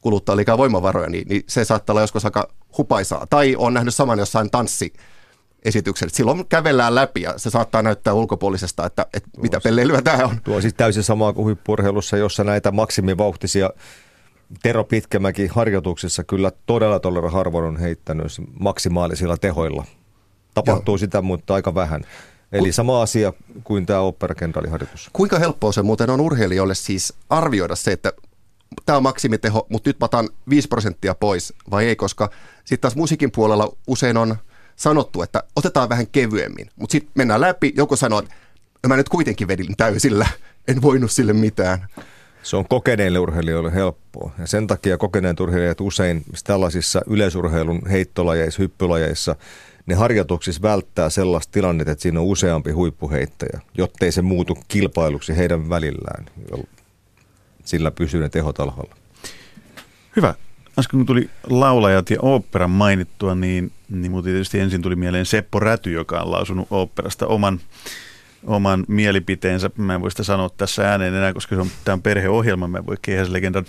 kuluttaa 0.02 0.36
liikaa 0.36 0.58
voimavaroja, 0.58 1.10
niin, 1.10 1.28
niin 1.28 1.44
se 1.48 1.66
saattaa 1.66 1.94
olla 1.94 2.02
joskus 2.02 2.26
aika 2.26 2.50
hupaisaa. 2.78 3.28
Tai 3.30 3.56
on 3.58 3.74
nähnyt 3.74 3.96
saman 3.96 4.20
jossain 4.20 4.52
tanssi 4.52 4.94
esitykset. 5.66 6.14
Silloin 6.14 6.48
kävellään 6.48 6.96
läpi 6.96 7.22
ja 7.22 7.34
se 7.38 7.50
saattaa 7.50 7.82
näyttää 7.82 8.14
ulkopuolisesta, 8.14 8.86
että, 8.86 9.06
että 9.14 9.30
mitä 9.38 9.60
pelleilyä 9.64 10.02
tämä 10.02 10.26
on. 10.26 10.42
Tuo 10.44 10.56
on 10.56 10.62
siis 10.62 10.74
täysin 10.74 11.04
sama 11.04 11.34
kuin 11.34 11.46
huippurheilussa, 11.46 12.18
jossa 12.18 12.44
näitä 12.44 12.72
maksimivauhtisia 12.72 13.70
Tero 14.62 14.84
Pitkämäki 14.84 15.48
harjoituksissa 15.48 16.24
kyllä 16.24 16.52
todella 16.66 17.00
todella 17.00 17.30
harvoin 17.30 17.66
on 17.66 17.78
heittänyt 17.78 18.32
maksimaalisilla 18.60 19.38
tehoilla. 19.38 19.86
Tapahtuu 20.54 20.94
Joo. 20.94 20.98
sitä, 20.98 21.22
mutta 21.22 21.54
aika 21.54 21.76
vähän. 21.76 22.02
Eli 22.52 22.72
sama 22.72 23.02
asia 23.02 23.34
kuin 23.64 23.86
tämä 23.86 24.00
operakenraaliharjoitus. 24.00 25.10
Kuinka 25.14 25.40
helppoa 25.40 25.72
se 25.72 25.82
muuten 25.82 26.10
on 26.10 26.22
urheilijoille 26.22 26.76
siis 26.76 27.14
arvioida 27.30 27.76
se, 27.76 27.92
että 27.92 28.14
tämä 28.86 28.98
on 28.98 29.04
maksimiteho, 29.04 29.68
mutta 29.70 29.90
nyt 29.90 30.00
mä 30.00 30.06
otan 30.06 30.30
5 30.50 30.68
prosenttia 30.68 31.16
pois 31.16 31.54
vai 31.72 31.86
ei, 31.86 31.96
koska 31.96 32.30
sitten 32.66 32.80
taas 32.82 32.96
musiikin 32.96 33.32
puolella 33.32 33.76
usein 33.88 34.18
on 34.18 34.36
sanottu, 34.76 35.22
että 35.22 35.44
otetaan 35.56 35.90
vähän 35.90 36.08
kevyemmin, 36.08 36.70
mutta 36.76 36.92
sitten 36.92 37.12
mennään 37.16 37.42
läpi, 37.42 37.74
joku 37.76 37.96
sanoo, 37.96 38.20
että 38.20 38.88
mä 38.88 38.98
nyt 38.98 39.10
kuitenkin 39.10 39.48
vedin 39.48 39.78
täysillä, 39.78 40.28
en 40.68 40.82
voinut 40.82 41.12
sille 41.12 41.34
mitään. 41.34 41.88
Se 42.44 42.56
on 42.56 42.68
kokeneille 42.68 43.20
urheilijoille 43.20 43.74
helppoa 43.74 44.32
ja 44.38 44.48
sen 44.48 44.68
takia 44.68 44.98
kokeneet 44.98 45.40
urheilijat 45.40 45.82
usein 45.82 46.24
tällaisissa 46.44 47.02
yleisurheilun 47.08 47.82
heittolajeissa, 47.90 48.62
hyppylajeissa, 48.62 49.36
ne 49.90 49.96
harjoituksissa 49.96 50.62
välttää 50.62 51.10
sellaista 51.10 51.52
tilannetta, 51.52 51.92
että 51.92 52.02
siinä 52.02 52.20
on 52.20 52.26
useampi 52.26 52.72
huippuheittäjä, 52.72 53.60
jottei 53.78 54.12
se 54.12 54.22
muutu 54.22 54.58
kilpailuksi 54.68 55.38
heidän 55.38 55.70
välillään. 55.70 56.26
Sillä 57.66 57.92
pysyy 57.92 58.22
ne 58.22 58.30
tehot 58.30 58.60
alhaalla. 58.60 58.96
Hyvä. 60.16 60.34
Äsken 60.80 61.00
kun 61.00 61.06
tuli 61.06 61.30
laulajat 61.50 62.10
ja 62.10 62.18
oopperan 62.22 62.70
mainittua, 62.70 63.36
niin, 63.36 63.72
niin 63.90 64.12
mutta 64.12 64.26
tietysti 64.26 64.60
ensin 64.60 64.82
tuli 64.82 64.96
mieleen 64.96 65.26
Seppo 65.26 65.60
Räty, 65.60 65.92
joka 65.92 66.22
on 66.22 66.32
lausunut 66.32 66.68
oopperasta 66.72 67.28
oman, 67.28 67.60
oman 68.44 68.86
mielipiteensä. 68.88 69.70
Mä 69.78 69.96
en 69.96 70.02
voi 70.02 70.12
sitä 70.12 70.24
sanoa 70.24 70.50
tässä 70.50 70.92
ääneen 70.92 71.14
enää, 71.14 71.34
koska 71.34 71.56
se 71.56 71.62
on, 71.62 71.70
tämä 71.86 71.94
on 71.94 72.02
perheohjelma. 72.02 72.68
Mä 72.68 72.78
en 72.78 72.86
voi 72.86 72.98
keihäslegendan 73.02 73.66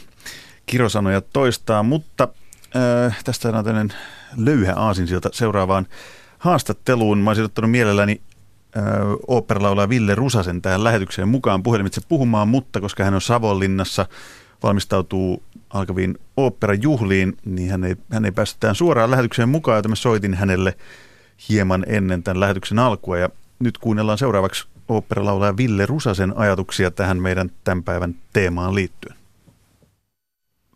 kirosanoja 0.66 1.20
toistaa, 1.20 1.82
mutta 1.82 2.28
äh, 2.76 3.18
tästä 3.24 3.48
on 3.48 3.64
tämmöinen 3.64 3.92
löyhä 4.36 4.74
aasinsilta 4.76 5.28
seuraavaan 5.32 5.86
haastatteluun. 6.38 7.18
Mä 7.18 7.30
olisin 7.30 7.44
ottanut 7.44 7.70
mielelläni 7.70 8.20
äh, 8.76 8.84
oopperalaulaja 9.28 9.88
Ville 9.88 10.14
Rusasen 10.14 10.62
tähän 10.62 10.84
lähetykseen 10.84 11.28
mukaan 11.28 11.62
puhelimitse 11.62 12.00
puhumaan, 12.08 12.48
mutta 12.48 12.80
koska 12.80 13.04
hän 13.04 13.14
on 13.14 13.20
Savonlinnassa, 13.20 14.06
valmistautuu 14.62 15.42
alkaviin 15.70 16.18
oopperajuhliin, 16.36 17.36
niin 17.44 17.70
hän 17.70 17.84
ei, 17.84 17.96
hän 18.12 18.24
ei 18.24 18.32
päässyt 18.32 18.60
tähän 18.60 18.74
suoraan 18.74 19.10
lähetykseen 19.10 19.48
mukaan, 19.48 19.76
joten 19.76 19.90
mä 19.90 19.94
soitin 19.94 20.34
hänelle 20.34 20.76
hieman 21.48 21.84
ennen 21.88 22.22
tämän 22.22 22.40
lähetyksen 22.40 22.78
alkua. 22.78 23.18
Ja 23.18 23.28
nyt 23.58 23.78
kuunnellaan 23.78 24.18
seuraavaksi 24.18 24.66
oopperalaulaja 24.88 25.56
Ville 25.56 25.86
Rusasen 25.86 26.36
ajatuksia 26.36 26.90
tähän 26.90 27.22
meidän 27.22 27.50
tämän 27.64 27.84
päivän 27.84 28.14
teemaan 28.32 28.74
liittyen. 28.74 29.19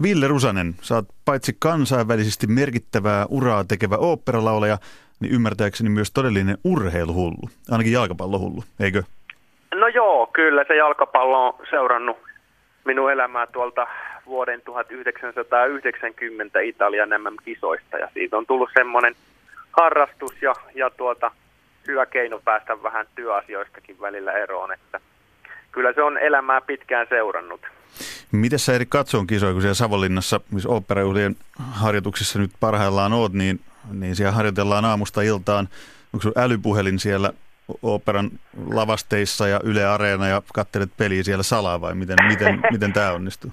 Ville 0.02 0.28
Rusanen, 0.28 0.74
sä 0.80 0.94
oot 0.94 1.04
paitsi 1.24 1.56
kansainvälisesti 1.58 2.46
merkittävää 2.46 3.26
uraa 3.28 3.64
tekevä 3.64 3.96
oopperalaulaja, 3.96 4.78
niin 5.20 5.32
ymmärtääkseni 5.32 5.90
myös 5.90 6.10
todellinen 6.12 6.58
urheiluhullu, 6.64 7.48
ainakin 7.70 7.92
jalkapallohullu, 7.92 8.64
eikö? 8.80 9.02
No 9.74 9.88
joo, 9.88 10.26
kyllä 10.26 10.64
se 10.68 10.76
jalkapallo 10.76 11.48
on 11.48 11.66
seurannut 11.70 12.16
minun 12.84 13.12
elämää 13.12 13.46
tuolta 13.46 13.86
vuoden 14.26 14.62
1990 14.64 16.60
Italian 16.60 17.08
MM-kisoista 17.08 17.98
ja 17.98 18.08
siitä 18.14 18.36
on 18.36 18.46
tullut 18.46 18.70
semmoinen 18.74 19.14
harrastus 19.72 20.42
ja, 20.42 20.54
ja 20.74 20.90
tuota, 20.90 21.30
hyvä 21.86 22.06
keino 22.06 22.40
päästä 22.44 22.82
vähän 22.82 23.06
työasioistakin 23.14 24.00
välillä 24.00 24.32
eroon, 24.32 24.72
että 24.72 25.00
kyllä 25.72 25.92
se 25.92 26.02
on 26.02 26.18
elämää 26.18 26.60
pitkään 26.60 27.06
seurannut. 27.08 27.60
Miten 28.32 28.58
sä 28.58 28.74
eri 28.74 28.86
katsoon 28.86 29.26
kisoja, 29.26 29.52
kun 29.52 29.62
siellä 29.62 29.74
Savonlinnassa, 29.74 30.40
missä 30.50 30.68
oopperajuhlien 30.68 31.36
harjoituksissa 31.58 32.38
nyt 32.38 32.50
parhaillaan 32.60 33.12
oot, 33.12 33.32
niin, 33.32 33.60
niin 33.92 34.16
siellä 34.16 34.32
harjoitellaan 34.32 34.84
aamusta 34.84 35.22
iltaan. 35.22 35.68
Onko 36.12 36.22
sun 36.22 36.32
älypuhelin 36.36 36.98
siellä 36.98 37.32
operan 37.82 38.30
lavasteissa 38.74 39.48
ja 39.48 39.60
Yle 39.64 39.86
Areena 39.86 40.28
ja 40.28 40.42
katselet 40.54 40.90
peliä 40.96 41.22
siellä 41.22 41.42
salaa 41.42 41.80
vai 41.80 41.94
miten, 41.94 42.16
miten, 42.28 42.60
miten 42.72 42.92
tämä 42.92 43.12
onnistuu? 43.12 43.52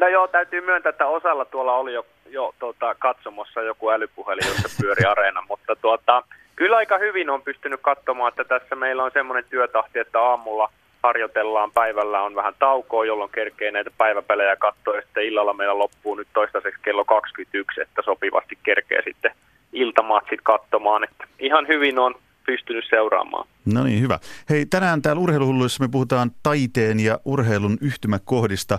No 0.00 0.08
joo, 0.08 0.28
täytyy 0.28 0.60
myöntää, 0.60 0.90
että 0.90 1.06
osalla 1.06 1.44
tuolla 1.44 1.72
oli 1.72 1.94
jo, 1.94 2.06
jo 2.26 2.54
tuota, 2.58 2.94
katsomossa 2.94 3.62
joku 3.62 3.90
älypuhelin, 3.90 4.46
jossa 4.46 4.68
pyöri 4.80 5.04
Areena, 5.04 5.42
mutta 5.48 5.76
tuota, 5.76 6.22
kyllä 6.56 6.76
aika 6.76 6.98
hyvin 6.98 7.30
on 7.30 7.42
pystynyt 7.42 7.80
katsomaan, 7.82 8.28
että 8.28 8.44
tässä 8.44 8.76
meillä 8.76 9.04
on 9.04 9.10
semmoinen 9.14 9.44
työtahti, 9.50 9.98
että 9.98 10.20
aamulla 10.20 10.72
harjoitellaan, 11.02 11.70
päivällä 11.72 12.22
on 12.22 12.34
vähän 12.34 12.54
taukoa, 12.58 13.04
jolloin 13.04 13.30
kerkee 13.30 13.70
näitä 13.70 13.90
päiväpelejä 13.98 14.56
katsoa, 14.56 14.96
ja 14.96 15.02
sitten 15.02 15.24
illalla 15.24 15.54
meillä 15.54 15.78
loppuu 15.78 16.14
nyt 16.14 16.28
toistaiseksi 16.34 16.80
kello 16.82 17.04
21, 17.04 17.80
että 17.80 18.02
sopivasti 18.04 18.58
kerkee 18.62 19.02
sitten 19.04 19.34
iltamatsit 19.72 20.40
katsomaan, 20.42 21.04
että 21.04 21.24
ihan 21.38 21.68
hyvin 21.68 21.98
on 21.98 22.14
pystynyt 22.46 22.84
seuraamaan. 22.90 23.48
No 23.74 23.84
niin, 23.84 24.02
hyvä. 24.02 24.18
Hei, 24.50 24.66
tänään 24.66 25.02
täällä 25.02 25.22
Urheiluhulluissa 25.22 25.84
me 25.84 25.88
puhutaan 25.92 26.30
taiteen 26.42 27.00
ja 27.00 27.18
urheilun 27.24 27.78
yhtymäkohdista. 27.80 28.78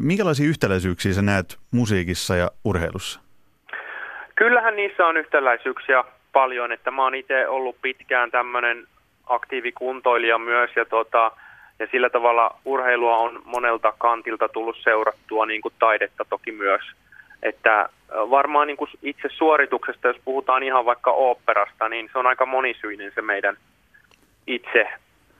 Minkälaisia 0.00 0.48
yhtäläisyyksiä 0.48 1.12
sä 1.12 1.22
näet 1.22 1.58
musiikissa 1.70 2.36
ja 2.36 2.50
urheilussa? 2.64 3.20
Kyllähän 4.34 4.76
niissä 4.76 5.06
on 5.06 5.16
yhtäläisyyksiä 5.16 6.04
paljon, 6.32 6.72
että 6.72 6.90
mä 6.90 7.02
oon 7.02 7.14
itse 7.14 7.48
ollut 7.48 7.76
pitkään 7.82 8.30
tämmöinen 8.30 8.86
aktiivikuntoilija 9.26 10.38
myös 10.38 10.70
ja, 10.76 10.84
tota, 10.84 11.30
ja 11.78 11.86
sillä 11.90 12.10
tavalla 12.10 12.56
urheilua 12.64 13.16
on 13.16 13.42
monelta 13.44 13.92
kantilta 13.98 14.48
tullut 14.48 14.76
seurattua, 14.82 15.46
niin 15.46 15.60
kuin 15.60 15.74
taidetta 15.78 16.24
toki 16.24 16.52
myös. 16.52 16.82
Että 17.42 17.88
varmaan 18.10 18.66
niin 18.66 18.76
kuin 18.76 18.90
itse 19.02 19.28
suorituksesta, 19.28 20.08
jos 20.08 20.16
puhutaan 20.24 20.62
ihan 20.62 20.84
vaikka 20.84 21.10
oopperasta, 21.10 21.88
niin 21.88 22.10
se 22.12 22.18
on 22.18 22.26
aika 22.26 22.46
monisyinen 22.46 23.12
se 23.14 23.22
meidän 23.22 23.56
itse 24.46 24.88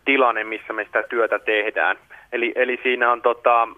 tilanne, 0.05 0.45
missä 0.45 0.73
me 0.73 0.85
sitä 0.85 1.03
työtä 1.03 1.39
tehdään. 1.39 1.97
Eli, 2.33 2.53
eli 2.57 2.81
siinä 2.83 3.13
on 3.13 3.23
tota, 3.23 3.69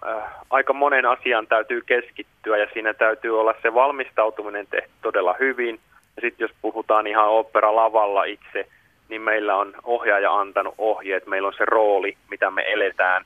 aika 0.50 0.72
monen 0.72 1.06
asian 1.06 1.46
täytyy 1.46 1.82
keskittyä 1.86 2.56
ja 2.56 2.66
siinä 2.72 2.94
täytyy 2.94 3.40
olla 3.40 3.54
se 3.62 3.74
valmistautuminen 3.74 4.66
tehty 4.66 4.90
todella 5.02 5.34
hyvin. 5.40 5.80
Ja 6.16 6.22
sitten 6.22 6.44
jos 6.44 6.50
puhutaan 6.62 7.06
ihan 7.06 7.28
opera 7.28 7.76
lavalla 7.76 8.24
itse, 8.24 8.68
niin 9.08 9.22
meillä 9.22 9.56
on 9.56 9.74
ohjaaja 9.82 10.32
antanut 10.32 10.74
ohjeet, 10.78 11.26
meillä 11.26 11.48
on 11.48 11.54
se 11.58 11.64
rooli, 11.64 12.16
mitä 12.30 12.50
me 12.50 12.64
eletään. 12.66 13.24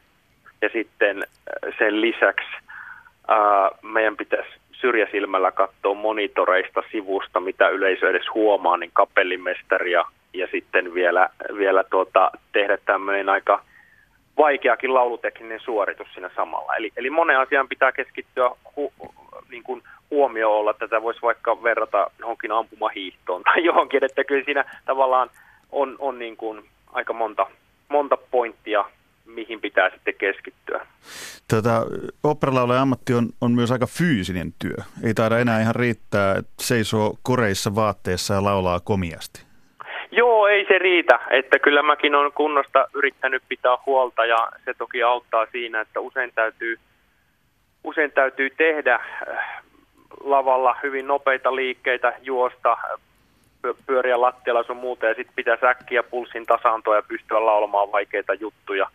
Ja 0.63 0.69
sitten 0.73 1.25
sen 1.79 2.01
lisäksi 2.01 2.49
ää, 3.29 3.71
meidän 3.83 4.17
pitäisi 4.17 4.51
syrjäsilmällä 4.73 5.53
katsoa 5.53 5.95
monitoreista 5.95 6.83
sivusta, 6.93 7.41
mitä 7.41 7.69
yleisö 7.69 8.11
edes 8.11 8.35
huomaa, 8.35 8.77
niin 8.77 8.91
kapellimestari 8.93 9.93
ja, 9.93 10.05
ja 10.35 10.49
sitten 10.51 10.95
vielä, 10.95 11.29
vielä 11.59 11.85
tuota, 11.85 12.31
tehdä 12.53 12.79
tämmöinen 12.87 13.29
aika 13.29 13.63
vaikeakin 14.39 14.95
laulutekninen 14.95 15.61
suoritus 15.61 16.09
siinä 16.15 16.31
samalla. 16.37 16.77
Eli, 16.77 16.93
eli 16.97 17.11
monen 17.11 17.39
asian 17.39 17.69
pitää 17.69 17.93
keskittyä 17.93 18.51
hu, 18.77 18.93
niin 19.51 19.63
kuin 19.63 19.83
huomio 20.11 20.59
olla, 20.59 20.73
tätä 20.75 21.03
voisi 21.03 21.23
vaikka 21.23 21.63
verrata 21.63 22.11
johonkin 22.19 22.53
ampumahiihtoon 22.53 23.43
tai 23.43 23.65
johonkin, 23.71 24.05
että 24.05 24.25
kyllä 24.25 24.45
siinä 24.45 24.65
tavallaan 24.85 25.31
on, 25.73 25.97
on 25.99 26.19
niin 26.19 26.37
kuin 26.37 26.65
aika 26.93 27.13
monta, 27.13 27.47
monta 27.89 28.17
pointtia 28.17 28.85
mihin 29.35 29.61
pitää 29.61 29.91
sitten 29.91 30.15
keskittyä. 30.19 30.87
Tota, 31.49 31.87
operalaulajan 32.23 32.83
ammatti 32.83 33.15
on, 33.15 33.29
on 33.41 33.53
myös 33.53 33.73
aika 33.73 33.87
fyysinen 33.87 34.53
työ. 34.59 34.85
Ei 35.05 35.15
taida 35.15 35.39
enää 35.39 35.61
ihan 35.61 35.75
riittää, 35.75 36.35
että 36.37 36.53
seisoo 36.61 37.15
koreissa 37.23 37.75
vaatteessa 37.75 38.35
ja 38.35 38.45
laulaa 38.45 38.81
komiasti. 38.81 39.43
Joo, 40.11 40.47
ei 40.47 40.65
se 40.69 40.79
riitä. 40.79 41.19
Että 41.31 41.59
kyllä 41.59 41.83
mäkin 41.83 42.15
olen 42.15 42.33
kunnosta 42.33 42.89
yrittänyt 42.95 43.43
pitää 43.49 43.77
huolta 43.87 44.25
ja 44.25 44.49
se 44.65 44.75
toki 44.75 45.03
auttaa 45.03 45.47
siinä, 45.53 45.81
että 45.81 46.01
usein 46.01 46.33
täytyy, 46.35 46.79
usein 47.85 48.13
täytyy 48.13 48.51
tehdä 48.51 48.95
äh, 48.95 49.63
lavalla 50.25 50.77
hyvin 50.83 51.07
nopeita 51.07 51.57
liikkeitä, 51.57 52.13
juosta, 52.23 52.77
pyöriä 53.87 54.21
lattialla 54.21 54.63
sun 54.63 54.77
muuta 54.77 55.07
ja 55.07 55.15
sitten 55.15 55.37
pitää 55.37 55.57
säkkiä 55.61 56.03
pulssin 56.03 56.47
tasaantoa 56.47 56.97
ja 56.97 57.03
pystyä 57.03 57.47
laulamaan 57.47 57.93
vaikeita 57.93 58.35
juttuja. 58.35 58.91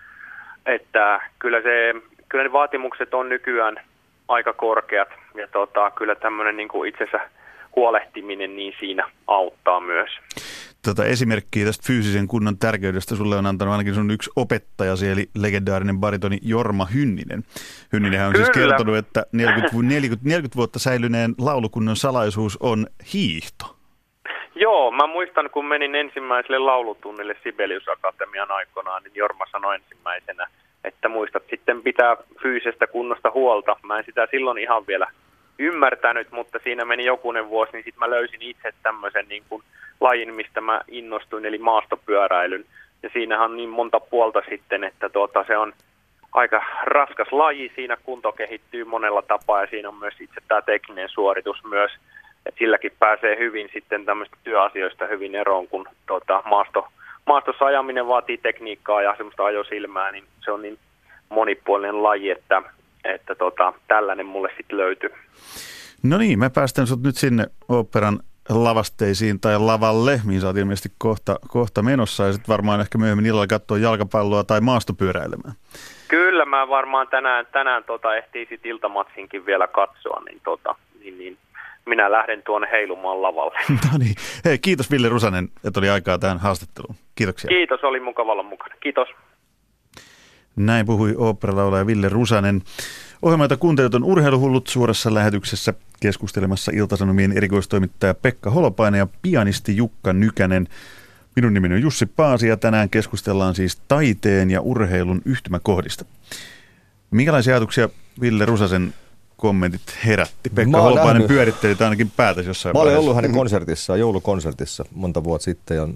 Että 0.66 1.22
kyllä, 1.40 1.62
se, 1.62 1.94
kyllä 2.30 2.44
ne 2.44 2.52
vaatimukset 2.52 3.14
on 3.14 3.30
nykyään 3.30 3.80
aika 4.28 4.54
korkeat 4.54 5.10
ja 5.36 5.48
tota, 5.48 5.92
kyllä 5.92 6.16
tämmöinen 6.16 6.58
niin 6.58 6.88
itsensä 6.88 7.20
huolehtiminen 7.76 8.56
niin 8.56 8.74
siinä 8.80 9.10
auttaa 9.28 9.80
myös. 9.80 10.10
Tota 10.86 11.06
esimerkkiä 11.06 11.66
tästä 11.66 11.84
fyysisen 11.88 12.28
kunnon 12.28 12.58
tärkeydestä 12.58 13.16
sulle 13.16 13.36
on 13.36 13.46
antanut 13.46 13.72
ainakin 13.72 13.94
sun 13.94 14.12
yksi 14.12 14.30
opettajasi, 14.36 15.10
eli 15.10 15.30
legendaarinen 15.36 16.00
baritoni 16.00 16.38
Jorma 16.42 16.86
Hynninen. 16.86 17.44
Hynninen 17.94 18.28
on 18.28 18.36
siis 18.36 18.50
Kyllä. 18.50 18.68
siis 18.68 18.70
kertonut, 18.70 18.98
että 18.98 19.26
40, 19.32 19.78
40, 19.78 20.30
40 20.30 20.56
vuotta 20.56 20.80
säilyneen 20.80 21.36
laulukunnon 21.38 21.96
salaisuus 21.96 22.58
on 22.58 22.88
hiihto. 23.14 23.75
Joo, 24.56 24.92
mä 24.92 25.08
muistan, 25.08 25.50
kun 25.50 25.66
menin 25.66 25.96
ensimmäiselle 25.96 26.60
laulutunnille 26.60 27.36
Sibelius 27.44 27.88
Akatemian 27.88 28.52
aikoinaan, 28.52 29.04
niin 29.04 29.16
Jorma 29.16 29.46
sanoi 29.52 29.76
ensimmäisenä, 29.76 30.48
että 30.84 31.10
muistat 31.10 31.44
sitten 31.50 31.84
pitää 31.84 32.18
fyysisestä 32.42 32.88
kunnosta 32.88 33.32
huolta. 33.32 33.76
Mä 33.84 33.98
en 33.98 34.06
sitä 34.06 34.28
silloin 34.32 34.58
ihan 34.58 34.88
vielä 34.88 35.08
ymmärtänyt, 35.60 36.32
mutta 36.32 36.60
siinä 36.64 36.86
meni 36.86 37.06
jokunen 37.06 37.50
vuosi, 37.50 37.72
niin 37.72 37.84
sitten 37.84 38.00
mä 38.00 38.10
löysin 38.10 38.42
itse 38.42 38.74
tämmöisen 38.84 39.26
niin 39.28 39.44
kuin 39.50 39.64
lajin, 40.02 40.34
mistä 40.34 40.62
mä 40.62 40.82
innostuin, 40.88 41.46
eli 41.46 41.58
maastopyöräilyn. 41.58 42.66
Ja 43.04 43.10
siinähän 43.14 43.52
on 43.52 43.58
niin 43.58 43.70
monta 43.70 44.00
puolta 44.00 44.42
sitten, 44.50 44.84
että 44.84 45.10
tuota, 45.10 45.44
se 45.48 45.58
on 45.58 45.74
aika 46.34 46.64
raskas 46.84 47.32
laji, 47.32 47.72
siinä 47.76 47.98
kunto 48.04 48.32
kehittyy 48.32 48.84
monella 48.84 49.22
tapaa 49.22 49.62
ja 49.62 49.68
siinä 49.68 49.90
on 49.90 49.96
myös 49.96 50.14
itse 50.20 50.42
tämä 50.48 50.62
tekninen 50.62 51.10
suoritus 51.10 51.64
myös, 51.64 51.92
että 52.46 52.60
silläkin 52.60 52.92
pääsee 53.00 53.38
hyvin 53.40 53.70
sitten 53.74 54.06
tämmöistä 54.06 54.38
työasioista 54.44 55.08
hyvin 55.08 55.36
eroon, 55.36 55.68
kun 55.68 55.88
tuota, 56.08 56.44
maasto, 56.46 56.88
maastossa 57.26 57.66
ajaminen 57.66 58.08
vaatii 58.08 58.38
tekniikkaa 58.38 59.02
ja 59.02 59.16
semmoista 59.18 59.46
ajosilmää, 59.46 60.12
niin 60.12 60.24
se 60.46 60.52
on 60.52 60.62
niin 60.62 60.80
monipuolinen 61.30 62.04
laji, 62.04 62.30
että, 62.30 62.62
että 63.04 63.36
tota, 63.36 63.74
tällainen 63.88 64.26
mulle 64.26 64.50
sitten 64.58 64.78
löytyy. 64.78 65.10
No 66.04 66.18
niin, 66.18 66.40
mä 66.40 66.50
päästän 66.50 66.88
sut 66.88 67.04
nyt 67.04 67.16
sinne 67.16 67.46
operan 67.70 68.20
lavasteisiin 68.50 69.40
tai 69.40 69.60
lavalle, 69.60 70.22
mihin 70.26 70.42
sä 70.42 70.48
oot 70.48 70.58
ilmeisesti 70.58 70.90
kohta, 70.98 71.40
kohta 71.48 71.82
menossa 71.82 72.26
ja 72.26 72.34
sitten 72.34 72.54
varmaan 72.54 72.82
ehkä 72.82 72.98
myöhemmin 72.98 73.26
illalla 73.26 73.48
katsoa 73.48 73.78
jalkapalloa 73.78 74.44
tai 74.44 74.62
maastopyöräilemään. 74.62 75.56
Kyllä, 76.08 76.46
mä 76.46 76.68
varmaan 76.68 77.08
tänään, 77.08 77.46
tänään 77.52 77.84
tota, 77.84 78.16
ehtii 78.16 78.46
sit 78.50 78.66
iltamatsinkin 78.66 79.46
vielä 79.46 79.68
katsoa, 79.68 80.22
niin, 80.26 80.42
tota, 80.44 80.76
minä 81.86 82.12
lähden 82.12 82.44
tuonne 82.46 82.68
heilumaan 82.72 83.22
lavalle. 83.22 83.60
no 83.92 83.98
niin. 83.98 84.16
Hei, 84.46 84.60
kiitos 84.60 84.92
Ville 84.92 85.10
Rusanen, 85.10 85.50
että 85.64 85.80
oli 85.80 85.90
aikaa 85.90 86.18
tähän 86.18 86.38
haastatteluun. 86.40 86.96
Kiitoksia. 87.16 87.48
Kiitos, 87.48 87.84
oli 87.84 88.00
mukava 88.00 88.32
olla 88.32 88.44
mukana. 88.44 88.76
Kiitos. 88.80 89.08
Näin 90.56 90.86
puhui 90.86 91.16
oopperalaulaja 91.18 91.88
Ville 91.88 92.10
Rusanen. 92.10 92.62
Ohjelma, 93.22 93.44
jota 93.44 93.58
kuuntelut 93.58 93.96
on 93.96 94.04
Urheiluhullut 94.04 94.68
suorassa 94.68 95.14
lähetyksessä 95.14 95.74
keskustelemassa 96.02 96.72
Iltasanomien 96.76 97.38
erikoistoimittaja 97.38 98.14
Pekka 98.14 98.50
Holopainen 98.50 99.00
ja 99.00 99.08
pianisti 99.22 99.78
Jukka 99.78 100.14
Nykänen. 100.14 100.68
Minun 101.36 101.54
nimeni 101.54 101.76
on 101.76 101.82
Jussi 101.82 102.06
Paasi 102.06 102.48
ja 102.48 102.58
tänään 102.58 102.90
keskustellaan 102.90 103.56
siis 103.56 103.76
taiteen 103.88 104.52
ja 104.52 104.62
urheilun 104.62 105.22
yhtymäkohdista. 105.26 106.06
Minkälaisia 107.12 107.54
ajatuksia 107.54 107.90
Ville 108.22 108.46
Rusasen 108.46 108.94
kommentit 109.38 109.82
herätti? 110.06 110.50
Pekka 110.50 110.82
Holopainen 110.82 111.14
nähnyt. 111.14 111.28
pyöritteli 111.28 111.76
ainakin 111.80 112.12
päätäsi 112.18 112.50
jossain 112.50 112.76
Mä 112.76 112.82
olen 112.82 113.00
ollut 113.00 113.16
hänen 113.16 113.32
konsertissa, 113.32 113.98
joulukonsertissa 113.98 114.86
monta 114.92 115.24
vuotta 115.24 115.46
sitten 115.46 115.78
ja 115.78 115.88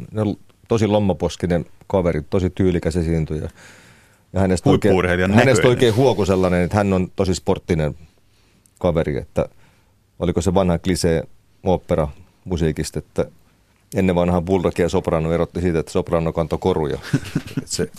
tosi 0.67 0.88
lommaposkinen 0.88 1.65
kaveri, 1.88 2.22
tosi 2.22 2.50
tyylikäs 2.50 2.96
esiintyjä. 2.96 3.50
Ja 4.34 4.39
hänestä 4.39 4.69
oikein, 4.69 4.96
hänestä 5.34 5.67
oikein 5.67 5.95
huoku 5.95 6.25
sellainen, 6.25 6.63
että 6.63 6.78
hän 6.78 6.93
on 6.93 7.12
tosi 7.15 7.36
sporttinen 7.36 7.95
kaveri, 8.80 9.17
että 9.17 9.49
oliko 10.19 10.41
se 10.41 10.54
vanha 10.54 10.80
klisee 10.80 11.23
opera 11.63 12.08
musiikista, 12.45 12.99
että 12.99 13.25
ennen 13.95 14.15
vanhaa 14.15 14.41
Bulldog 14.41 14.80
ja 14.80 14.89
Soprano 14.89 15.34
erotti 15.34 15.62
siitä, 15.62 15.80
että 15.80 15.91
Soprano 15.91 16.34
kantoi 16.34 16.60
koruja. 16.60 16.99
se 17.65 17.91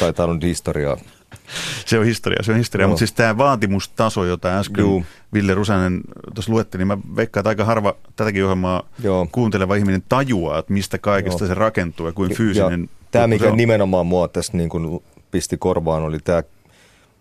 taitaa 0.00 0.26
olla 0.26 0.38
historiaa. 0.42 0.96
Se 1.86 1.98
on 1.98 2.04
historia, 2.04 2.42
se 2.42 2.52
on 2.52 2.58
historia, 2.58 2.86
no. 2.86 2.88
mutta 2.88 2.98
siis 2.98 3.12
tämä 3.12 3.38
vaatimustaso, 3.38 4.24
jota 4.24 4.58
äsken 4.58 4.82
Juu. 4.82 5.04
Ville 5.32 5.54
Rusanen 5.54 6.00
tuossa 6.34 6.52
luetteli, 6.52 6.80
niin 6.80 6.88
mä 6.88 6.98
veikkaan, 7.16 7.40
että 7.40 7.48
aika 7.48 7.64
harva 7.64 7.94
tätäkin 8.16 8.44
ohjelmaa 8.44 8.82
Joo. 9.02 9.28
kuunteleva 9.32 9.74
ihminen 9.74 10.02
tajuaa, 10.08 10.58
että 10.58 10.72
mistä 10.72 10.98
kaikesta 10.98 11.44
Joo. 11.44 11.48
se 11.48 11.54
rakentuu 11.54 12.06
ja 12.06 12.12
kuin 12.12 12.34
fyysinen... 12.34 12.80
Ja 12.80 12.88
tämä, 13.10 13.26
mikä 13.26 13.50
nimenomaan 13.50 14.06
mua 14.06 14.28
tässä 14.28 14.56
niin 14.56 14.68
kuin 14.68 15.02
pisti 15.30 15.56
korvaan, 15.56 16.02
oli 16.02 16.18
tämä, 16.18 16.42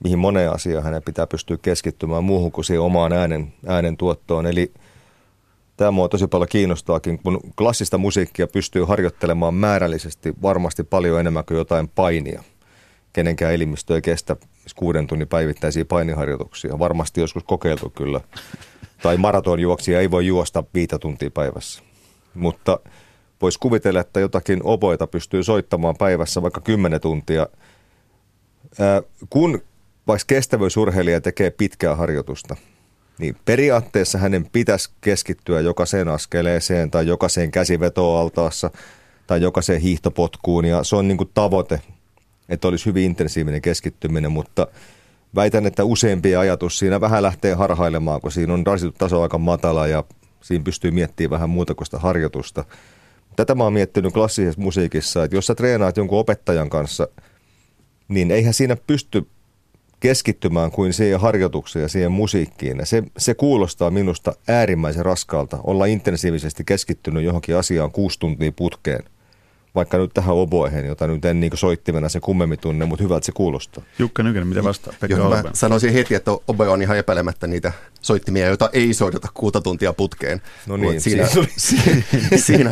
mihin 0.04 0.20
moneen 0.20 0.52
asiaan 0.52 0.84
hänen 0.84 1.04
pitää 1.04 1.28
pystyä 1.28 1.58
keskittymään 1.62 2.24
muuhun 2.24 2.52
kuin 2.52 2.66
siihen 2.66 2.82
omaan 2.82 3.14
äänen, 3.14 3.54
äänen 3.68 3.98
tuottoon. 3.98 4.48
Eli 4.48 4.74
tämä 5.78 5.92
mua 5.92 6.10
tosi 6.10 6.28
paljon 6.28 6.48
kiinnostaakin, 6.48 7.20
kun 7.20 7.40
klassista 7.58 7.98
musiikkia 7.98 8.48
pystyy 8.48 8.84
harjoittelemaan 8.84 9.54
määrällisesti 9.54 10.34
varmasti 10.42 10.84
paljon 10.84 11.20
enemmän 11.20 11.46
kuin 11.46 11.58
jotain 11.58 11.88
painia. 11.88 12.44
Kenenkään 13.14 13.54
elimistö 13.54 13.96
ei 13.96 14.02
kestä 14.02 14.36
kuuden 14.76 15.08
tunnin 15.08 15.28
päivittäisiä 15.28 15.86
painiharjoituksia. 15.86 16.80
Varmasti 16.80 17.22
joskus 17.22 17.44
kokeiltu 17.44 17.90
kyllä. 17.90 18.22
Tai 19.04 19.18
maratonjuoksia 19.18 20.00
ei 20.00 20.12
voi 20.12 20.28
juosta 20.28 20.64
viitä 20.74 21.00
tuntia 21.00 21.32
päivässä. 21.32 21.84
Mutta 22.34 22.80
voisi 23.42 23.60
kuvitella, 23.60 24.00
että 24.00 24.20
jotakin 24.20 24.60
opoita 24.64 25.08
pystyy 25.08 25.44
soittamaan 25.44 25.96
päivässä 25.98 26.42
vaikka 26.42 26.62
10 26.62 27.02
tuntia– 27.02 27.48
kun 29.30 29.62
vaikka 30.08 30.26
kestävyysurheilija 30.28 31.22
tekee 31.22 31.52
pitkää 31.52 31.96
harjoitusta, 31.96 32.56
niin 33.18 33.36
periaatteessa 33.46 34.18
hänen 34.18 34.50
pitäisi 34.52 34.90
keskittyä 35.02 35.62
jokaiseen 35.62 36.08
askeleeseen 36.08 36.92
tai 36.92 37.08
jokaiseen 37.08 37.52
käsivetoaltaassa 37.52 38.72
tai 39.28 39.42
jokaiseen 39.42 39.82
hiihtopotkuun 39.82 40.66
ja 40.66 40.84
se 40.84 40.96
on 40.96 41.08
niin 41.08 41.18
kuin 41.18 41.30
tavoite, 41.34 41.82
että 42.50 42.68
olisi 42.68 42.86
hyvin 42.86 43.04
intensiivinen 43.04 43.62
keskittyminen, 43.62 44.32
mutta 44.32 44.68
väitän, 45.36 45.66
että 45.66 45.84
useampi 45.84 46.36
ajatus 46.36 46.80
siinä 46.80 47.02
vähän 47.02 47.24
lähtee 47.24 47.54
harhailemaan, 47.54 48.22
kun 48.22 48.32
siinä 48.32 48.54
on 48.54 48.64
taso 48.98 49.22
aika 49.22 49.38
matala 49.38 49.88
ja 49.88 50.04
siinä 50.42 50.64
pystyy 50.64 50.92
miettimään 50.92 51.32
vähän 51.32 51.50
muuta 51.50 51.76
kuin 51.76 51.86
sitä 51.86 52.00
harjoitusta. 52.00 52.66
Tätä 53.36 53.56
mä 53.56 53.64
oon 53.64 53.74
miettinyt 53.74 54.14
klassisessa 54.14 54.62
musiikissa, 54.62 55.24
että 55.24 55.36
jos 55.38 55.48
sä 55.48 55.56
treenaat 55.56 55.98
jonkun 55.98 56.20
opettajan 56.20 56.70
kanssa– 56.70 57.08
niin 58.08 58.32
eihän 58.32 58.54
siinä 58.54 58.78
pysty 58.88 59.28
keskittymään 60.00 60.72
kuin 60.72 60.94
siihen 60.94 61.20
harjoitukseen 61.20 61.84
ja 61.84 61.90
siihen 61.90 62.12
musiikkiin. 62.12 62.78
Ja 62.78 62.86
se, 62.86 63.04
se 63.18 63.34
kuulostaa 63.34 63.92
minusta 63.92 64.34
äärimmäisen 64.48 65.06
raskaalta 65.06 65.60
olla 65.64 65.86
intensiivisesti 65.86 66.64
keskittynyt 66.66 67.24
johonkin 67.24 67.58
asiaan 67.58 67.92
kuusi 67.92 68.20
tuntia 68.20 68.52
putkeen 68.52 69.04
vaikka 69.76 69.98
nyt 69.98 70.14
tähän 70.14 70.36
oboehen, 70.36 70.86
jota 70.86 71.08
nyt 71.08 71.26
en 71.26 71.40
niin 71.40 71.52
soittimena 71.58 72.10
se 72.10 72.20
kummemmin 72.20 72.60
tunne, 72.60 72.86
mutta 72.86 73.04
hyvältä 73.04 73.26
se 73.26 73.32
kuulostaa. 73.32 73.84
Jukka 74.00 74.24
Nykänen, 74.24 74.48
mitä 74.48 74.64
vastaa? 74.64 74.94
Pekka 75.00 75.18
Joo, 75.18 75.30
mä 75.30 75.44
sanoisin 75.54 75.94
heti, 75.94 76.16
että 76.16 76.32
oboe 76.48 76.68
on 76.68 76.82
ihan 76.82 76.98
epäilemättä 76.98 77.48
niitä 77.48 77.74
soittimia, 78.02 78.48
joita 78.48 78.70
ei 78.74 78.94
soiteta 78.94 79.28
kuuta 79.34 79.62
tuntia 79.62 79.94
putkeen. 79.94 80.42
No 80.68 80.78
niin, 80.78 81.02
siinä, 81.02 81.28
siinä, 81.28 81.48
siinä, 81.58 82.02
siinä, 82.36 82.72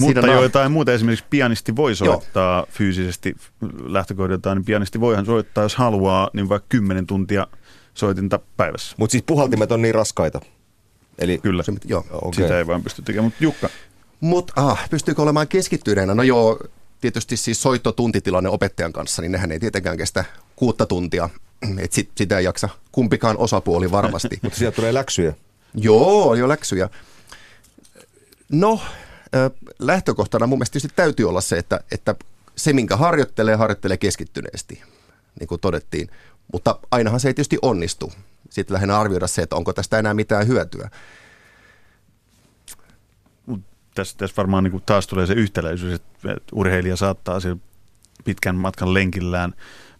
Mutta 0.00 0.20
siinä 0.20 0.32
joitain 0.32 0.72
muuta, 0.72 0.92
esimerkiksi 0.92 1.24
pianisti 1.30 1.76
voi 1.76 1.94
soittaa 1.94 2.58
Joo. 2.58 2.66
fyysisesti 2.70 3.36
lähtökohdiltaan, 3.84 4.56
niin 4.56 4.64
pianisti 4.64 5.00
voihan 5.00 5.26
soittaa, 5.26 5.64
jos 5.64 5.76
haluaa, 5.76 6.30
niin 6.32 6.48
vaikka 6.48 6.66
10 6.68 7.06
tuntia 7.06 7.46
soitinta 7.94 8.40
päivässä. 8.56 8.94
Mutta 8.98 9.12
siis 9.12 9.24
puhaltimet 9.26 9.72
on 9.72 9.82
niin 9.82 9.94
raskaita. 9.94 10.40
Eli 11.18 11.38
Kyllä, 11.38 11.62
se, 11.62 11.72
joo. 11.84 12.04
Okay. 12.12 12.32
sitä 12.32 12.58
ei 12.58 12.66
vaan 12.66 12.82
pysty 12.82 13.02
tekemään. 13.02 13.24
Mutta 13.24 13.44
Jukka, 13.44 13.68
mutta 14.20 14.52
ah, 14.56 14.90
pystyykö 14.90 15.22
olemaan 15.22 15.48
keskittyneenä? 15.48 16.14
No 16.14 16.22
joo, 16.22 16.58
tietysti 17.00 17.36
siis 17.36 17.62
soittotuntitilanne 17.62 18.48
opettajan 18.48 18.92
kanssa, 18.92 19.22
niin 19.22 19.32
nehän 19.32 19.52
ei 19.52 19.60
tietenkään 19.60 19.96
kestä 19.96 20.24
kuutta 20.56 20.86
tuntia. 20.86 21.28
Et 21.78 21.92
sit, 21.92 22.10
sitä 22.14 22.38
ei 22.38 22.44
jaksa 22.44 22.68
kumpikaan 22.92 23.36
osapuoli 23.36 23.90
varmasti. 23.90 24.38
Mutta 24.42 24.58
sieltä 24.58 24.76
tulee 24.76 24.94
läksyjä. 24.94 25.34
Joo, 25.74 26.34
jo 26.34 26.48
läksyjä. 26.48 26.88
No, 28.48 28.80
lähtökohtana 29.78 30.46
mun 30.46 30.58
mielestä 30.58 30.72
tietysti 30.72 30.96
täytyy 30.96 31.28
olla 31.28 31.40
se, 31.40 31.58
että, 31.58 31.80
että 31.90 32.14
se, 32.56 32.72
minkä 32.72 32.96
harjoittelee, 32.96 33.54
harjoittelee 33.54 33.96
keskittyneesti, 33.96 34.82
niin 35.40 35.48
kuin 35.48 35.60
todettiin. 35.60 36.10
Mutta 36.52 36.78
ainahan 36.90 37.20
se 37.20 37.28
ei 37.28 37.34
tietysti 37.34 37.58
onnistu. 37.62 38.12
Sitten 38.50 38.74
lähinnä 38.74 38.98
arvioida 38.98 39.26
se, 39.26 39.42
että 39.42 39.56
onko 39.56 39.72
tästä 39.72 39.98
enää 39.98 40.14
mitään 40.14 40.46
hyötyä 40.46 40.90
tässä, 43.96 44.18
tässä 44.18 44.36
varmaan 44.36 44.64
niin 44.64 44.72
kuin 44.72 44.82
taas 44.86 45.06
tulee 45.06 45.26
se 45.26 45.32
yhtäläisyys, 45.32 45.94
että, 45.94 46.40
urheilija 46.52 46.96
saattaa 46.96 47.40
siellä 47.40 47.60
pitkän 48.24 48.56
matkan 48.56 48.94
lenkillään 48.94 49.54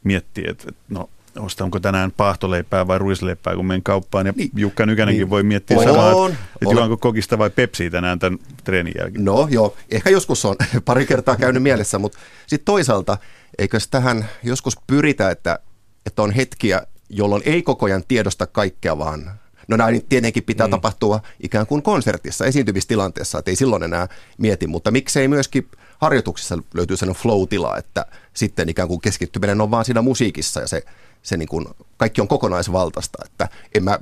miettiä, 0.05 0.51
että, 0.51 0.65
että 0.69 0.83
no 0.89 1.11
ostanko 1.39 1.81
tänään 1.81 2.13
paahtoleipää 2.13 2.87
vai 2.87 2.99
ruisleipää, 2.99 3.55
kun 3.55 3.67
menen 3.67 3.83
kauppaan. 3.83 4.27
Ja 4.27 4.33
niin. 4.37 4.51
Jukka 4.57 4.87
Nykänenkin 4.87 5.21
niin. 5.21 5.31
voi 5.31 5.43
miettiä 5.43 5.79
On, 5.79 5.85
samaa, 5.85 6.29
että, 6.29 6.39
että 6.63 6.75
juonko 6.75 6.97
kokista 6.97 7.39
vai 7.39 7.51
pepsiä 7.51 7.91
tänään 7.91 8.19
tämän 8.19 8.39
treenin 8.65 8.95
jälkeen. 8.99 9.25
No 9.25 9.49
joo, 9.51 9.77
ehkä 9.91 10.11
joskus 10.11 10.45
on 10.45 10.57
pari 10.85 11.07
kertaa 11.07 11.37
käynyt 11.37 11.63
mielessä, 11.63 11.99
mutta 11.99 12.19
sitten 12.47 12.65
toisaalta, 12.65 13.19
eikös 13.59 13.89
tähän 13.89 14.29
joskus 14.43 14.77
pyritä, 14.87 15.31
että, 15.31 15.59
että 16.07 16.23
on 16.23 16.31
hetkiä, 16.31 16.83
jolloin 17.09 17.43
ei 17.47 17.63
koko 17.63 17.87
ajan 17.87 18.05
tiedosta 18.09 18.47
kaikkea, 18.47 18.99
vaan 18.99 19.31
No 19.69 19.77
näin 19.77 20.07
tietenkin 20.09 20.43
pitää 20.43 20.67
mm. 20.67 20.71
tapahtua 20.71 21.21
ikään 21.41 21.67
kuin 21.67 21.83
konsertissa, 21.83 22.45
esiintymistilanteessa, 22.45 23.39
että 23.39 23.51
ei 23.51 23.57
silloin 23.57 23.83
enää 23.83 24.09
mieti, 24.39 24.67
mutta 24.67 24.91
miksei 24.91 25.29
myöskin 25.29 25.69
harjoituksissa 25.99 26.59
löytyy 26.75 26.97
sellainen 26.97 27.23
flow-tila, 27.23 27.79
että 27.79 28.07
sitten 28.35 28.69
ikään 28.69 28.89
kuin 28.89 29.01
keskittyminen 29.01 29.61
on 29.61 29.71
vaan 29.71 29.85
siinä 29.85 30.03
musiikissa 30.03 30.61
ja 30.61 30.69
se, 30.69 30.83
se 31.23 31.37
niin 31.37 31.49
kuin, 31.49 31.67
kaikki 31.97 32.21
on 32.21 32.29
kokonaisvaltaista, 32.29 33.19
että 33.25 33.49
en 33.75 33.85
mä 33.85 33.99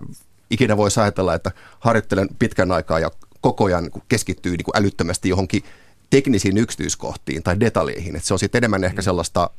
ikinä 0.51 0.77
voisi 0.77 1.01
ajatella, 1.01 1.35
että 1.35 1.51
harjoittelen 1.81 2.29
pitkän 2.39 2.73
aikaa 2.73 2.99
ja 2.99 3.11
koko 3.41 3.65
ajan 3.65 3.91
keskittyy 4.09 4.57
niin 4.57 4.65
kuin 4.65 4.77
älyttömästi 4.77 5.29
johonkin 5.29 5.63
teknisiin 6.11 6.59
yksityiskohtiin 6.59 7.43
tai 7.43 7.61
detaljeihin, 7.61 8.17
että 8.17 8.29
se 8.29 8.35
on 8.35 8.39
sitten 8.39 8.59
enemmän 8.59 8.85
ehkä 8.85 9.03
mm. 9.03 9.05
sellaista 9.05 9.51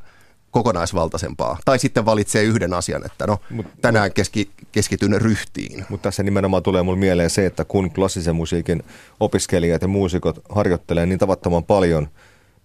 kokonaisvaltaisempaa. 0.55 1.57
Tai 1.65 1.79
sitten 1.79 2.05
valitsee 2.05 2.43
yhden 2.43 2.73
asian, 2.73 3.05
että 3.05 3.27
no 3.27 3.37
mut, 3.49 3.65
tänään 3.81 4.13
keski, 4.13 4.49
keskityn 4.71 5.21
ryhtiin. 5.21 5.85
Mutta 5.89 6.03
tässä 6.03 6.23
nimenomaan 6.23 6.63
tulee 6.63 6.83
mulle 6.83 6.99
mieleen 6.99 7.29
se, 7.29 7.45
että 7.45 7.65
kun 7.65 7.91
klassisen 7.91 8.35
musiikin 8.35 8.83
opiskelijat 9.19 9.81
ja 9.81 9.87
muusikot 9.87 10.39
harjoittelee 10.49 11.05
niin 11.05 11.19
tavattoman 11.19 11.63
paljon, 11.63 12.07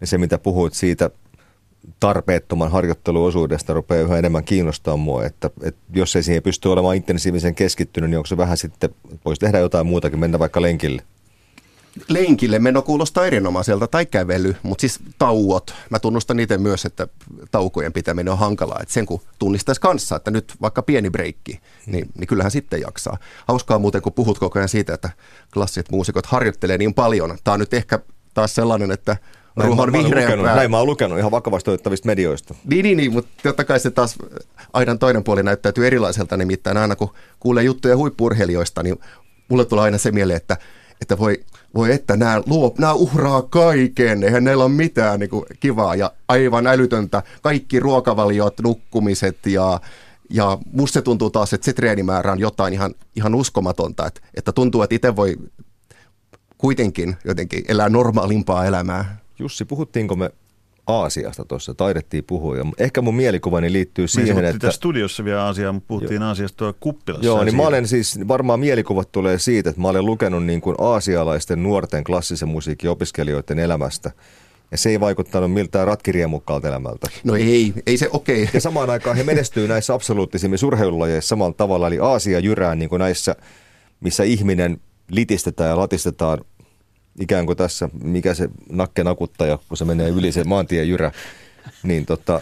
niin 0.01 0.09
se 0.09 0.19
mitä 0.19 0.39
puhuit 0.39 0.75
siitä 0.75 1.11
tarpeettoman 2.01 2.71
harjoitteluosuudesta 2.71 3.75
rupeaa 3.75 4.05
yhä 4.05 4.19
enemmän 4.19 4.45
kiinnostaa 4.45 4.97
mua, 4.97 5.25
että, 5.25 5.51
että 5.63 5.81
jos 5.95 6.17
ei 6.17 6.23
siihen 6.23 6.43
pysty 6.43 6.69
olemaan 6.69 6.97
intensiivisen 6.97 7.55
keskittynyt, 7.55 8.11
niin 8.11 8.19
onko 8.19 8.27
se 8.27 8.37
vähän 8.37 8.57
sitten, 8.57 8.91
voisi 9.25 9.41
tehdä 9.41 9.59
jotain 9.59 9.87
muutakin, 9.87 10.19
mennä 10.19 10.39
vaikka 10.39 10.63
lenkille 10.63 11.03
lenkille 12.09 12.59
meno 12.59 12.83
kuulostaa 12.83 13.27
erinomaiselta 13.27 13.87
tai 13.87 14.07
kävely, 14.07 14.57
mutta 14.63 14.81
siis 14.81 14.99
tauot. 15.19 15.75
Mä 15.91 15.99
tunnustan 15.99 16.41
itse 16.41 16.59
myös, 16.59 16.85
että 16.85 17.09
taukojen 17.51 17.93
pitäminen 17.93 18.33
on 18.33 18.39
hankalaa. 18.39 18.79
Että 18.83 18.95
sen 18.95 19.07
kun 19.07 19.21
tunnistaisi 19.39 19.81
kanssa, 19.81 20.17
että 20.17 20.31
nyt 20.31 20.55
vaikka 20.61 20.83
pieni 20.83 21.11
breikki, 21.11 21.61
niin, 21.87 22.09
niin 22.19 22.27
kyllähän 22.27 22.51
sitten 22.51 22.81
jaksaa. 22.81 23.19
Hauskaa 23.49 23.79
muuten, 23.79 24.03
kun 24.03 24.13
puhut 24.13 24.39
koko 24.39 24.59
ajan 24.59 24.69
siitä, 24.69 24.95
että 24.95 25.11
klassiset 25.55 25.91
muusikot 25.91 26.27
harjoittelee 26.27 26.79
niin 26.79 26.95
paljon. 26.95 27.39
Tämä 27.45 27.53
on 27.53 27.61
nyt 27.61 27.75
ehkä 27.75 27.99
taas 28.35 28.55
sellainen, 28.55 28.91
että 28.91 29.17
Ruhon 29.57 29.93
vihreämpää. 29.93 30.57
Näin 30.57 30.71
mä 30.71 30.79
oon 30.79 30.87
lukenut 30.87 31.19
ihan 31.19 31.31
vakavasti 31.31 31.71
otettavista 31.71 32.07
medioista. 32.07 32.55
Niin, 32.65 32.83
niin, 32.83 32.97
niin, 32.97 33.13
mutta 33.13 33.31
totta 33.43 33.65
kai 33.65 33.81
se 33.81 33.91
taas 33.91 34.17
aidan 34.73 34.99
toinen 34.99 35.25
puoli 35.25 35.43
näyttäytyy 35.43 35.87
erilaiselta. 35.87 36.37
Nimittäin 36.37 36.77
aina 36.77 36.97
kun 36.97 37.11
kuulee 37.41 37.65
juttuja 37.65 37.97
huippurheilijoista, 37.97 38.83
niin 38.83 38.97
mulle 39.49 39.65
tulee 39.65 39.85
aina 39.85 39.99
se 39.99 40.11
mieleen, 40.11 40.37
että, 40.37 40.57
että 41.01 41.19
voi, 41.19 41.45
voi 41.75 41.93
että 41.93 42.17
nämä, 42.17 42.43
luo, 42.47 42.75
nämä 42.79 42.93
uhraa 42.93 43.43
kaiken, 43.43 44.23
eihän 44.23 44.45
näillä 44.45 44.65
ole 44.65 44.73
mitään 44.73 45.21
niin 45.21 45.31
kuin, 45.31 45.45
kivaa 45.61 45.95
ja 45.95 46.13
aivan 46.29 46.67
älytöntä. 46.67 47.23
Kaikki 47.43 47.81
ruokavaliot, 47.81 48.61
nukkumiset 48.61 49.47
ja, 49.47 49.81
ja 50.31 50.59
musta 50.73 50.95
se 50.95 51.03
tuntuu 51.03 51.31
taas, 51.31 51.53
että 51.53 51.65
se 51.65 51.73
treenimäärä 51.73 52.33
on 52.33 52.39
jotain 52.39 52.73
ihan, 52.73 52.95
ihan 53.17 53.35
uskomatonta, 53.35 54.07
että, 54.07 54.21
että 54.35 54.53
tuntuu, 54.53 54.83
että 54.83 54.95
itse 54.95 55.17
voi 55.17 55.37
kuitenkin 56.59 57.17
jotenkin 57.25 57.65
elää 57.69 57.89
normaalimpaa 57.89 58.65
elämää. 58.65 59.21
Jussi, 59.39 59.65
puhuttiinko 59.65 60.17
me 60.17 60.31
Aasiasta 60.91 61.45
tuossa, 61.45 61.75
taidettiin 61.75 62.25
puhua. 62.25 62.57
Ja 62.57 62.65
ehkä 62.79 63.03
mun 63.03 63.15
mielikuvani 63.15 63.73
liittyy 63.73 64.09
siihen, 64.09 64.37
me 64.37 64.49
että... 64.49 64.71
studiossa 64.71 65.25
vielä 65.25 65.45
Aasiaa, 65.45 65.73
mutta 65.73 65.89
puhuttiin 65.89 66.21
Joo. 66.21 66.29
Aasiasta 66.29 66.57
tuolla 66.57 66.77
kuppilassa. 66.81 67.27
Joo, 67.27 67.45
niin 67.45 67.57
mä 67.57 67.63
olen 67.63 67.89
siis, 67.89 68.19
varmaan 68.29 68.61
mielikuvat 68.61 69.13
tulee 69.13 69.39
siitä, 69.39 69.71
että 69.71 69.83
mä 69.83 69.89
olen 69.89 70.07
lukenut 70.07 70.45
niin 70.45 70.61
kuin 70.61 70.77
aasialaisten 70.79 71.63
nuorten 71.63 72.05
klassisen 72.05 72.49
musiikin 72.49 72.91
opiskelijoiden 72.91 73.59
elämästä. 73.59 74.11
Ja 74.71 74.79
se 74.79 74.91
ei 74.91 75.01
vaikuttanut 75.01 75.53
miltään 75.53 75.87
ratkiriemukkaalta 75.87 76.69
elämältä. 76.69 77.07
No 77.25 77.37
ei, 77.37 77.73
ei 77.87 77.97
se 77.97 78.09
okei. 78.13 78.43
Okay. 78.43 78.51
Ja 78.55 78.61
samaan 78.61 78.91
aikaan 78.91 79.17
he 79.17 79.23
menestyy 79.23 79.69
näissä 79.75 79.95
absoluuttisimmissa 79.95 80.67
urheilulajeissa 80.67 81.29
samalla 81.29 81.55
tavalla. 81.57 81.87
Eli 81.87 81.99
Aasia 81.99 82.39
jyrää 82.39 82.75
niin 82.75 82.89
kuin 82.89 83.01
näissä, 83.01 83.37
missä 84.01 84.25
ihminen 84.25 84.81
litistetään 85.11 85.71
ja 85.71 85.77
latistetaan 85.77 86.45
ikään 87.21 87.47
kuin 87.47 87.57
tässä, 87.57 87.89
mikä 88.03 88.35
se 88.35 88.49
nakke 88.73 89.05
nakuttaja, 89.05 89.59
kun 89.69 89.77
se 89.77 89.85
menee 89.85 90.09
yli 90.09 90.33
se 90.33 90.45
maantien 90.45 90.89
jyrä, 90.89 91.13
niin 91.83 92.07
tota, 92.07 92.41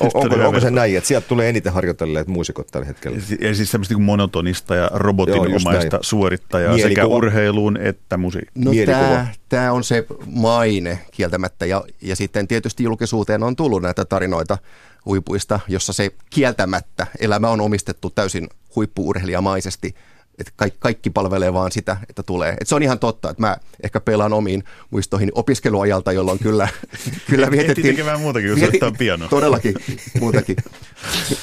on, 0.00 0.10
onko, 0.14 0.36
onko 0.46 0.60
se 0.60 0.70
näin, 0.70 0.96
että 0.96 1.08
sieltä 1.08 1.28
tulee 1.28 1.48
eniten 1.48 1.72
harjoitelleet 1.72 2.28
muusikot 2.28 2.66
tällä 2.66 2.86
hetkellä? 2.86 3.18
Ja 3.40 3.54
siis 3.54 3.70
semmoista 3.70 3.94
niin 3.94 4.02
monotonista 4.02 4.74
ja 4.74 4.90
robotinomaista 4.94 5.98
suorittajaa 6.00 6.74
Mielikuva. 6.74 6.88
sekä 6.88 7.06
urheiluun 7.06 7.76
että 7.76 8.16
musiikkiin. 8.16 8.64
No 8.64 8.72
tämä, 8.86 9.26
tämä 9.48 9.72
on 9.72 9.84
se 9.84 10.06
maine 10.26 10.98
kieltämättä 11.10 11.66
ja, 11.66 11.84
ja 12.02 12.16
sitten 12.16 12.48
tietysti 12.48 12.84
julkisuuteen 12.84 13.42
on 13.42 13.56
tullut 13.56 13.82
näitä 13.82 14.04
tarinoita 14.04 14.58
huipuista, 15.06 15.60
jossa 15.68 15.92
se 15.92 16.10
kieltämättä 16.30 17.06
elämä 17.20 17.48
on 17.48 17.60
omistettu 17.60 18.10
täysin 18.10 18.48
huippuurheilijamaisesti– 18.76 19.94
että 20.38 20.52
kaikki, 20.56 20.78
kaikki 20.80 21.10
palvelee 21.10 21.52
vaan 21.52 21.72
sitä, 21.72 21.96
että 22.08 22.22
tulee. 22.22 22.56
Et 22.60 22.68
se 22.68 22.74
on 22.74 22.82
ihan 22.82 22.98
totta, 22.98 23.30
että 23.30 23.42
mä 23.42 23.56
ehkä 23.82 24.00
pelaan 24.00 24.32
omiin 24.32 24.64
muistoihin 24.90 25.30
opiskeluajalta, 25.34 26.12
jolloin 26.12 26.38
kyllä, 26.38 26.68
kyllä 27.30 27.50
vietettiin... 27.50 27.86
tekemään 27.86 28.20
muutakin 28.20 28.50
kuin 28.50 28.60
soittaa 28.60 28.92
pianoa. 28.92 29.28
Todellakin, 29.28 29.74
muutakin. 30.20 30.56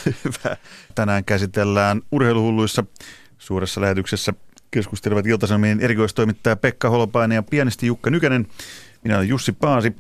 Hyvä. 0.26 0.58
Tänään 0.96 1.26
käsitellään 1.26 2.02
urheiluhulluissa 2.12 2.84
suuressa 3.38 3.82
lähetyksessä 3.82 4.34
keskustelevat 4.72 5.28
Iltasanomien 5.28 5.80
erikoistoimittaja 5.80 6.56
Pekka 6.56 6.90
Holopainen 6.90 7.36
ja 7.36 7.44
pianisti 7.44 7.88
Jukka 7.88 8.10
Nykänen. 8.10 8.48
Minä 9.04 9.18
olen 9.18 9.30
Jussi 9.30 9.52
Paasi. 9.52 9.96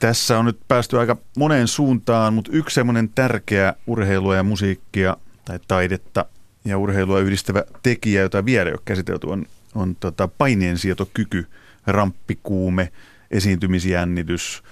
Tässä 0.00 0.38
on 0.38 0.44
nyt 0.44 0.58
päästy 0.68 0.98
aika 0.98 1.16
moneen 1.36 1.68
suuntaan, 1.68 2.34
mutta 2.34 2.50
yksi 2.54 2.74
semmoinen 2.74 3.08
tärkeä 3.08 3.74
urheilua 3.86 4.36
ja 4.36 4.42
musiikkia 4.42 5.16
tai 5.44 5.58
taidetta 5.68 6.24
ja 6.68 6.78
urheilua 6.78 7.20
yhdistävä 7.20 7.64
tekijä, 7.82 8.22
jota 8.22 8.44
vielä 8.44 8.68
ei 8.68 8.74
ole 8.74 8.80
käsitelty, 8.84 9.26
on, 9.26 9.46
on 9.74 9.96
tota 9.96 10.28
paineensietokyky, 10.28 11.46
ramppikuume, 11.86 12.92
esiintymisjännitys. 13.30 14.62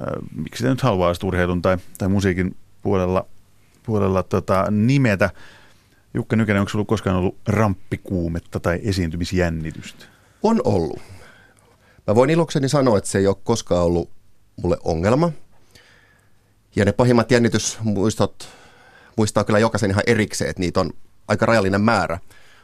Äh, 0.00 0.06
miksi 0.36 0.64
te 0.64 0.70
nyt 0.70 0.82
haluaa 0.82 1.12
urheilun 1.24 1.62
tai, 1.62 1.78
tai 1.98 2.08
musiikin 2.08 2.56
puolella, 2.82 3.26
puolella 3.82 4.22
tota, 4.22 4.66
nimetä? 4.70 5.30
Jukka 6.14 6.36
Nykänen, 6.36 6.60
onko 6.60 6.70
sinulla 6.70 6.86
koskaan 6.86 7.16
ollut 7.16 7.36
ramppikuumetta 7.48 8.60
tai 8.60 8.80
esiintymisjännitystä? 8.82 10.04
On 10.42 10.60
ollut. 10.64 11.00
Mä 12.06 12.14
voin 12.14 12.30
ilokseni 12.30 12.68
sanoa, 12.68 12.98
että 12.98 13.10
se 13.10 13.18
ei 13.18 13.26
ole 13.26 13.36
koskaan 13.44 13.84
ollut 13.84 14.10
mulle 14.62 14.76
ongelma. 14.84 15.32
Ja 16.76 16.84
ne 16.84 16.92
pahimmat 16.92 17.30
jännitysmuistot 17.30 18.48
muistaa 19.16 19.44
kyllä 19.44 19.58
jokaisen 19.58 19.90
ihan 19.90 20.02
erikseen, 20.06 20.50
että 20.50 20.60
niitä 20.60 20.80
on 20.80 20.90
aika 21.32 21.46
rajallinen 21.46 21.80
määrä. 21.80 22.18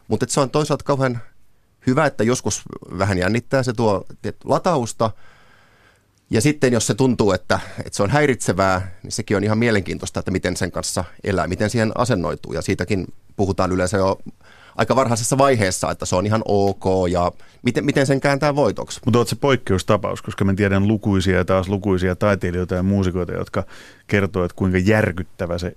Mutta 0.09 0.27
se 0.29 0.41
on 0.41 0.51
toisaalta 0.51 0.85
kauhean 0.85 1.21
hyvä, 1.87 2.07
että 2.07 2.25
joskus 2.25 2.63
vähän 2.99 3.19
jännittää, 3.19 3.63
se 3.63 3.73
tuo 3.73 4.05
latausta. 4.45 5.11
Ja 6.31 6.41
sitten 6.41 6.73
jos 6.73 6.87
se 6.87 6.95
tuntuu, 6.95 7.33
että, 7.33 7.61
että 7.79 7.97
se 7.97 8.03
on 8.03 8.11
häiritsevää, 8.11 8.91
niin 9.03 9.13
sekin 9.13 9.37
on 9.37 9.45
ihan 9.45 9.59
mielenkiintoista, 9.59 10.21
että 10.21 10.31
miten 10.31 10.57
sen 10.57 10.73
kanssa 10.73 11.05
elää, 11.25 11.47
miten 11.47 11.71
siihen 11.71 11.93
asennoituu. 11.95 12.53
Ja 12.53 12.63
siitäkin 12.63 13.07
puhutaan 13.37 13.73
yleensä 13.73 13.97
jo 13.97 14.19
aika 14.77 14.97
varhaisessa 14.97 15.39
vaiheessa, 15.39 15.91
että 15.91 16.07
se 16.07 16.17
on 16.17 16.27
ihan 16.27 16.43
ok 16.45 16.85
ja 17.11 17.33
miten, 17.63 17.85
miten 17.85 18.07
sen 18.07 18.21
kääntää 18.21 18.55
voitoksi. 18.55 19.01
Mutta 19.05 19.19
olet 19.19 19.29
se 19.29 19.37
poikkeustapaus, 19.37 20.23
koska 20.23 20.45
mä 20.45 20.55
tiedän 20.55 20.89
lukuisia 20.89 21.37
ja 21.37 21.45
taas 21.45 21.69
lukuisia 21.69 22.17
taiteilijoita 22.17 22.75
ja 22.75 22.83
muusikoita, 22.83 23.33
jotka 23.33 23.65
kertovat, 24.07 24.45
että 24.45 24.57
kuinka 24.57 24.79
järkyttävä 24.79 25.59
se 25.59 25.77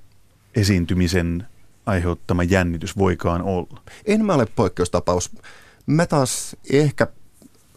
esiintymisen 0.56 1.48
aiheuttama 1.86 2.44
jännitys 2.44 2.98
voikaan 2.98 3.42
olla? 3.42 3.82
En 4.06 4.26
mä 4.26 4.34
ole 4.34 4.46
poikkeustapaus. 4.56 5.32
Mä 5.86 6.06
taas 6.06 6.56
ehkä 6.72 7.08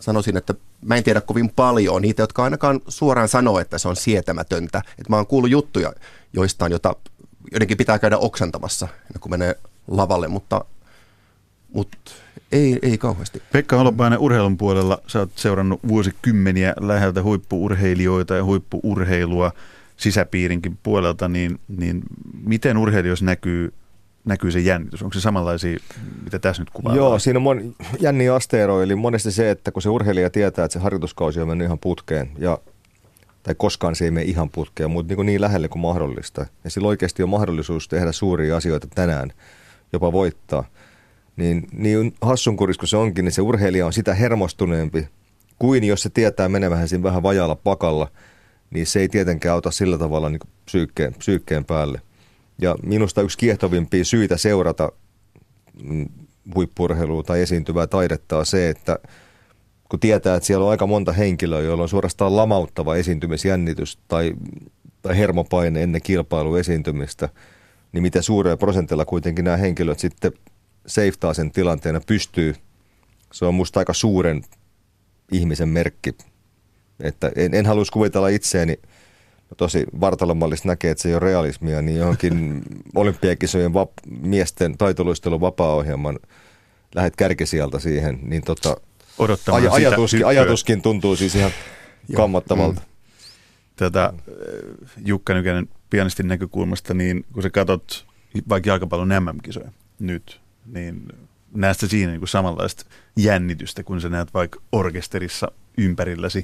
sanoisin, 0.00 0.36
että 0.36 0.54
mä 0.84 0.96
en 0.96 1.04
tiedä 1.04 1.20
kovin 1.20 1.50
paljon 1.50 2.02
niitä, 2.02 2.22
jotka 2.22 2.44
ainakaan 2.44 2.80
suoraan 2.88 3.28
sanoo, 3.28 3.58
että 3.58 3.78
se 3.78 3.88
on 3.88 3.96
sietämätöntä. 3.96 4.78
Että 4.78 5.10
mä 5.10 5.16
oon 5.16 5.26
kuullut 5.26 5.50
juttuja 5.50 5.92
joistain, 6.32 6.72
jota 6.72 6.96
jotenkin 7.52 7.76
pitää 7.76 7.98
käydä 7.98 8.18
oksentamassa, 8.18 8.88
kun 9.20 9.30
menee 9.30 9.54
lavalle, 9.88 10.28
mutta, 10.28 10.64
mutta 11.72 12.12
ei, 12.52 12.78
ei 12.82 12.98
kauheasti. 12.98 13.42
Pekka 13.52 13.76
Holopainen 13.76 14.18
urheilun 14.18 14.58
puolella, 14.58 14.98
sä 15.06 15.18
oot 15.18 15.30
seurannut 15.36 15.80
vuosikymmeniä 15.88 16.74
läheltä 16.80 17.22
huippuurheilijoita 17.22 18.34
ja 18.34 18.44
huippuurheilua 18.44 19.52
sisäpiirinkin 19.96 20.78
puolelta, 20.82 21.28
niin, 21.28 21.60
niin 21.68 22.02
miten 22.44 22.76
urheilijoissa 22.78 23.24
näkyy 23.24 23.72
näkyy 24.24 24.50
se 24.50 24.60
jännitys? 24.60 25.02
Onko 25.02 25.14
se 25.14 25.20
samanlaisia, 25.20 25.78
mitä 26.24 26.38
tässä 26.38 26.62
nyt 26.62 26.70
kuvaa? 26.70 26.96
Joo, 26.96 27.18
siinä 27.18 27.38
on 27.38 27.42
mon, 27.42 27.74
jänniä 28.00 28.34
asteero, 28.34 28.82
eli 28.82 28.94
monesti 28.94 29.32
se, 29.32 29.50
että 29.50 29.72
kun 29.72 29.82
se 29.82 29.88
urheilija 29.88 30.30
tietää, 30.30 30.64
että 30.64 30.72
se 30.72 30.78
harjoituskausi 30.78 31.40
on 31.40 31.48
mennyt 31.48 31.64
ihan 31.64 31.78
putkeen 31.78 32.30
ja 32.38 32.58
tai 33.42 33.54
koskaan 33.54 33.96
se 33.96 34.04
ei 34.04 34.10
mene 34.10 34.26
ihan 34.26 34.50
putkeen, 34.50 34.90
mutta 34.90 35.10
niin, 35.10 35.16
kuin 35.16 35.26
niin 35.26 35.40
lähelle 35.40 35.68
kuin 35.68 35.82
mahdollista. 35.82 36.46
Ja 36.64 36.70
sillä 36.70 36.88
oikeasti 36.88 37.22
on 37.22 37.28
mahdollisuus 37.28 37.88
tehdä 37.88 38.12
suuria 38.12 38.56
asioita 38.56 38.86
tänään, 38.94 39.32
jopa 39.92 40.12
voittaa. 40.12 40.64
Niin, 41.36 41.66
niin 41.72 42.14
hassunkuris 42.20 42.78
kuin 42.78 42.88
se 42.88 42.96
onkin, 42.96 43.24
niin 43.24 43.32
se 43.32 43.42
urheilija 43.42 43.86
on 43.86 43.92
sitä 43.92 44.14
hermostuneempi 44.14 45.08
kuin 45.58 45.84
jos 45.84 46.02
se 46.02 46.10
tietää 46.10 46.48
menevän 46.48 46.88
siinä 46.88 47.02
vähän 47.02 47.22
vajalla 47.22 47.54
pakalla, 47.54 48.08
niin 48.70 48.86
se 48.86 49.00
ei 49.00 49.08
tietenkään 49.08 49.54
auta 49.54 49.70
sillä 49.70 49.98
tavalla 49.98 50.30
niin 50.30 50.40
psyykkeen, 50.64 51.14
psyykkeen 51.14 51.64
päälle. 51.64 52.00
Ja 52.60 52.76
minusta 52.82 53.22
yksi 53.22 53.38
kiehtovimpia 53.38 54.04
syitä 54.04 54.36
seurata 54.36 54.92
mm, 55.82 56.08
huippurheilua 56.54 57.22
tai 57.22 57.40
esiintyvää 57.40 57.86
taidetta 57.86 58.38
on 58.38 58.46
se, 58.46 58.68
että 58.68 58.98
kun 59.88 60.00
tietää, 60.00 60.36
että 60.36 60.46
siellä 60.46 60.64
on 60.64 60.70
aika 60.70 60.86
monta 60.86 61.12
henkilöä, 61.12 61.60
joilla 61.60 61.82
on 61.82 61.88
suorastaan 61.88 62.36
lamauttava 62.36 62.96
esiintymisjännitys 62.96 63.98
tai, 64.08 64.32
tai 65.02 65.18
hermopaine 65.18 65.82
ennen 65.82 66.02
kilpailuesiintymistä, 66.02 67.28
niin 67.92 68.02
miten 68.02 68.22
suurella 68.22 68.56
prosentilla 68.56 69.04
kuitenkin 69.04 69.44
nämä 69.44 69.56
henkilöt 69.56 69.98
sitten 69.98 70.32
seiftaa 70.86 71.34
sen 71.34 71.50
tilanteen 71.50 71.94
ja 71.94 72.00
pystyy. 72.06 72.54
Se 73.32 73.44
on 73.44 73.54
musta 73.54 73.80
aika 73.80 73.92
suuren 73.92 74.42
ihmisen 75.32 75.68
merkki. 75.68 76.14
Että 77.00 77.32
en, 77.36 77.54
en 77.54 77.66
haluaisi 77.66 77.92
kuvitella 77.92 78.28
itseäni, 78.28 78.78
tosi 79.56 79.84
vartalomallista 80.00 80.68
näkee, 80.68 80.90
että 80.90 81.02
se 81.02 81.08
ei 81.08 81.14
ole 81.14 81.20
realismia, 81.20 81.82
niin 81.82 81.98
johonkin 81.98 82.62
olympiakisojen 82.94 83.72
vap- 83.72 84.10
miesten 84.20 84.78
taitoluistelun 84.78 85.40
vapaa-ohjelman 85.40 86.18
lähet 86.94 87.16
kärkisijalta 87.16 87.78
siihen, 87.78 88.18
niin 88.22 88.42
tota, 88.42 88.76
aj- 89.50 89.68
ajatuskin, 89.70 90.26
ajatuskin 90.26 90.82
tuntuu 90.82 91.16
siis 91.16 91.34
ihan 91.34 91.50
kammottavalta. 92.16 92.80
Mm. 92.80 92.86
Tätä 93.76 94.12
Jukka 95.04 95.34
Nykänen 95.34 95.68
pianistin 95.90 96.28
näkökulmasta, 96.28 96.94
niin 96.94 97.24
kun 97.32 97.42
sä 97.42 97.50
katsot 97.50 98.06
vaikka 98.48 98.70
jalkapallon 98.70 99.08
MM-kisoja 99.08 99.72
nyt, 99.98 100.40
niin 100.66 101.08
näet 101.54 101.78
sä 101.78 101.88
siinä 101.88 102.12
niin 102.12 102.28
samanlaista 102.28 102.84
jännitystä, 103.16 103.82
kun 103.82 104.00
sä 104.00 104.08
näet 104.08 104.34
vaikka 104.34 104.60
orkesterissa 104.72 105.52
ympärilläsi 105.78 106.42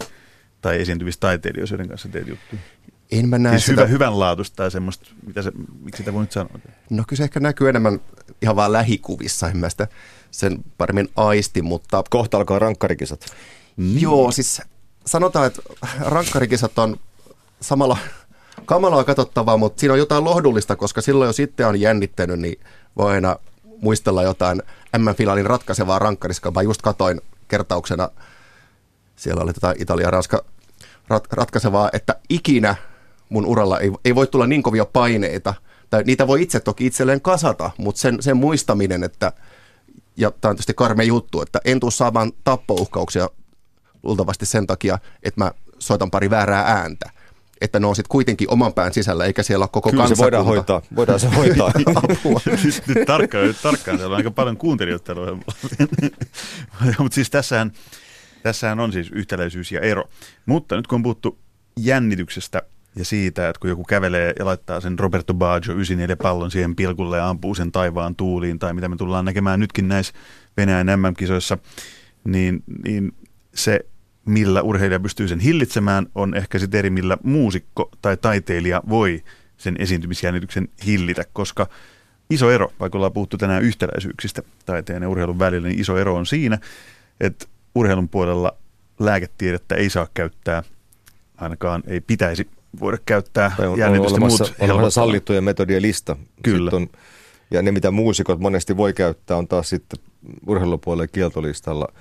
tai 0.61 0.81
esiintyvissä 0.81 1.21
taiteilijoissa, 1.21 1.75
joiden 1.75 1.89
kanssa 1.89 2.09
teet 2.09 2.29
juttuja? 2.29 2.63
En 3.11 3.29
mä 3.29 3.39
näe 3.39 3.53
siis 3.53 3.67
sitä... 3.67 3.81
hyvä, 3.81 3.87
hyvänlaatuista 3.87 4.57
tai 4.57 4.71
semmoista, 4.71 5.11
mitä 5.27 5.43
se, 5.43 5.53
miksi 5.83 5.99
sitä 6.01 6.13
voi 6.13 6.21
nyt 6.21 6.33
sanoa? 6.33 6.59
No 6.91 7.05
kyllä 7.09 7.17
se 7.17 7.23
ehkä 7.23 7.41
näkyy 7.41 7.69
enemmän 7.69 8.01
ihan 8.43 8.57
vaan 8.57 8.73
lähikuvissa, 8.73 9.49
en 9.49 9.57
mä 9.57 9.71
sitä 9.71 9.89
sen 10.31 10.65
paremmin 10.79 11.09
aisti, 11.17 11.63
mutta... 11.63 12.05
Kohta 12.11 12.37
alkaa 12.37 12.59
rankkarikisat. 12.59 13.27
Niin. 13.77 14.03
Joo, 14.03 14.31
siis 14.33 14.63
sanotaan, 15.07 15.47
että 15.47 15.63
rankkarikisat 16.01 16.79
on 16.79 16.97
samalla 17.61 17.99
kamalaa 18.65 19.05
katsottavaa, 19.05 19.57
mutta 19.57 19.81
siinä 19.81 19.93
on 19.93 19.99
jotain 19.99 20.25
lohdullista, 20.25 20.77
koska 20.77 21.01
silloin 21.01 21.29
jos 21.29 21.41
itse 21.41 21.67
on 21.67 21.81
jännittänyt, 21.81 22.41
niin 22.41 22.61
voi 22.97 23.15
aina 23.15 23.37
muistella 23.81 24.23
jotain 24.23 24.63
M-finaalin 24.99 25.47
ratkaisevaa 25.47 25.99
rankkariskaa. 25.99 26.53
Mä 26.53 26.63
just 26.63 26.83
katoin 26.83 27.21
kertauksena, 27.49 28.09
siellä 29.17 29.43
oli 29.43 29.53
tätä 29.53 29.75
Italia-Ranska 29.79 30.45
rat, 31.09 31.33
ratkaisevaa, 31.33 31.91
että 31.93 32.17
ikinä 32.29 32.77
mun 33.31 33.47
uralla 33.47 33.79
ei, 33.79 33.93
ei 34.05 34.15
voi 34.15 34.27
tulla 34.27 34.47
niin 34.47 34.63
kovia 34.63 34.85
paineita, 34.85 35.55
tai 35.91 36.03
niitä 36.07 36.27
voi 36.27 36.43
itse 36.43 36.61
toki 36.61 36.87
itselleen 36.87 37.21
kasata, 37.21 37.71
mutta 37.79 38.01
sen, 38.01 38.23
sen 38.23 38.37
muistaminen, 38.37 39.05
että, 39.05 39.33
ja 40.17 40.31
tämä 40.31 40.51
on 40.51 40.57
tietysti 40.57 40.75
karme 40.75 41.05
juttu, 41.05 41.43
että 41.43 41.61
en 41.65 41.81
tule 41.81 41.91
saamaan 41.91 42.33
tappouhkauksia 42.45 43.29
luultavasti 44.03 44.47
sen 44.47 44.67
takia, 44.67 44.99
että 45.23 45.45
mä 45.45 45.53
soitan 45.79 46.11
pari 46.11 46.31
väärää 46.31 46.63
ääntä 46.63 47.11
että 47.61 47.81
ne 47.81 47.87
on 47.87 47.97
sitten 47.97 48.09
kuitenkin 48.09 48.51
oman 48.51 48.73
pään 48.73 48.93
sisällä, 48.93 49.25
eikä 49.25 49.43
siellä 49.43 49.63
ole 49.63 49.69
koko 49.73 49.91
Kyllä 49.91 50.03
kansakunta. 50.03 50.19
se 50.19 50.25
voidaan 50.25 50.45
hoitaa, 50.45 50.83
voidaan 50.97 51.21
se 51.21 51.29
hoitaa. 51.29 51.73
siis 52.63 52.87
nyt 52.87 52.99
tarkkaan, 53.07 53.55
tarkkaan, 53.63 53.99
siellä 53.99 54.13
on 54.13 54.17
aika 54.17 54.31
paljon 54.31 54.57
kuuntelijoita 54.57 55.15
Mutta 56.99 57.15
siis 57.15 57.31
tässähän, 57.31 57.73
tässähän 58.43 58.81
on 58.81 58.93
siis 58.93 59.11
yhtäläisyys 59.11 59.73
ja 59.73 59.81
ero. 59.81 60.05
Mutta 60.47 60.77
nyt 60.77 60.87
kun 60.87 60.97
on 60.97 61.03
puhuttu 61.03 61.39
jännityksestä 61.77 62.63
ja 62.97 63.05
siitä, 63.05 63.49
että 63.49 63.61
kun 63.61 63.71
joku 63.71 63.85
kävelee 63.85 64.33
ja 64.39 64.45
laittaa 64.45 64.81
sen 64.81 64.99
Roberto 64.99 65.35
Baggio 65.35 65.75
94 65.75 66.17
pallon 66.17 66.51
siihen 66.51 66.77
pilkulle 66.77 67.17
ja 67.17 67.29
ampuu 67.29 67.55
sen 67.55 67.73
taivaan 67.73 68.17
tuuliin, 68.17 68.59
tai 68.59 68.73
mitä 68.73 68.89
me 68.89 68.97
tullaan 68.97 69.25
näkemään 69.25 69.61
nytkin 69.61 69.89
näissä 69.89 70.15
Venäjän 70.57 70.87
MM-kisoissa, 70.87 71.59
niin, 72.25 72.63
niin 72.85 73.13
se 73.55 73.81
millä 74.27 74.63
urheilija 74.63 75.01
pystyy 75.01 75.29
sen 75.29 75.41
hillitsemään, 75.41 76.07
on 76.15 76.35
ehkä 76.35 76.59
sitten 76.59 76.79
eri, 76.79 76.91
millä 76.91 77.19
muusikko 77.23 77.91
tai 78.03 78.17
taiteilija 78.17 78.83
voi 78.89 79.25
sen 79.57 79.77
esiintymisjännityksen 79.79 80.69
hillitä, 80.87 81.25
koska 81.33 81.69
iso 82.31 82.51
ero, 82.51 82.73
vaikka 82.81 82.99
ollaan 82.99 83.13
puhuttu 83.13 83.37
tänään 83.37 83.63
yhtäläisyyksistä 83.63 84.43
taiteen 84.67 85.03
ja 85.03 85.09
urheilun 85.09 85.39
välillä, 85.39 85.69
niin 85.69 85.81
iso 85.81 85.99
ero 85.99 86.15
on 86.15 86.27
siinä, 86.27 86.59
että 87.21 87.47
urheilun 87.75 88.09
puolella 88.09 88.57
lääketiedettä 88.99 89.75
ei 89.75 89.91
saa 89.91 90.09
käyttää, 90.15 90.63
ainakaan 91.37 91.83
ei 91.87 92.01
pitäisi 92.01 92.51
voida 92.81 92.99
käyttää 93.07 93.53
tai 93.57 93.67
on, 93.67 93.79
jännitystä 93.79 94.17
on 94.17 94.23
olemassa, 94.23 94.55
muut 94.69 94.93
sallittujen 94.93 95.45
metodien 95.45 95.83
lista. 95.83 96.17
Kyllä. 96.43 96.71
On, 96.75 96.89
ja 97.51 97.63
ne, 97.63 97.73
mitä 97.73 97.91
muusikot 97.91 98.41
monesti 98.41 98.77
voi 98.77 98.93
käyttää, 98.93 99.37
on 99.37 99.49
taas 99.49 99.69
sitten 99.69 99.99
urheilupuolella 100.47 101.07
kieltolistalla– 101.07 101.89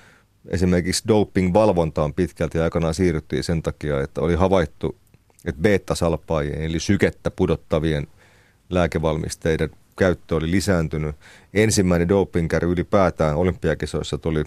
esimerkiksi 0.48 1.04
doping-valvontaan 1.08 2.14
pitkälti 2.14 2.60
aikanaan 2.60 2.94
siirryttiin 2.94 3.44
sen 3.44 3.64
takia, 3.64 4.02
että 4.02 4.22
oli 4.22 4.36
havaittu, 4.36 4.96
että 5.46 5.62
beta-salpaajien 5.62 6.62
eli 6.62 6.80
sykettä 6.80 7.32
pudottavien 7.32 8.08
lääkevalmisteiden 8.70 9.70
käyttö 9.98 10.36
oli 10.36 10.52
lisääntynyt. 10.52 11.16
Ensimmäinen 11.54 12.10
dopingkäry 12.10 12.72
ylipäätään 12.72 13.36
olympiakisoissa 13.36 14.18
tuli, 14.18 14.44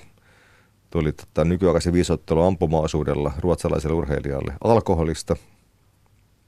tuli 0.90 1.12
tota, 1.12 1.44
nykyaikaisen 1.44 1.92
viisottelu 1.92 2.42
ampuma-osuudella 2.42 3.32
ruotsalaiselle 3.38 3.96
urheilijalle 3.96 4.52
alkoholista, 4.64 5.37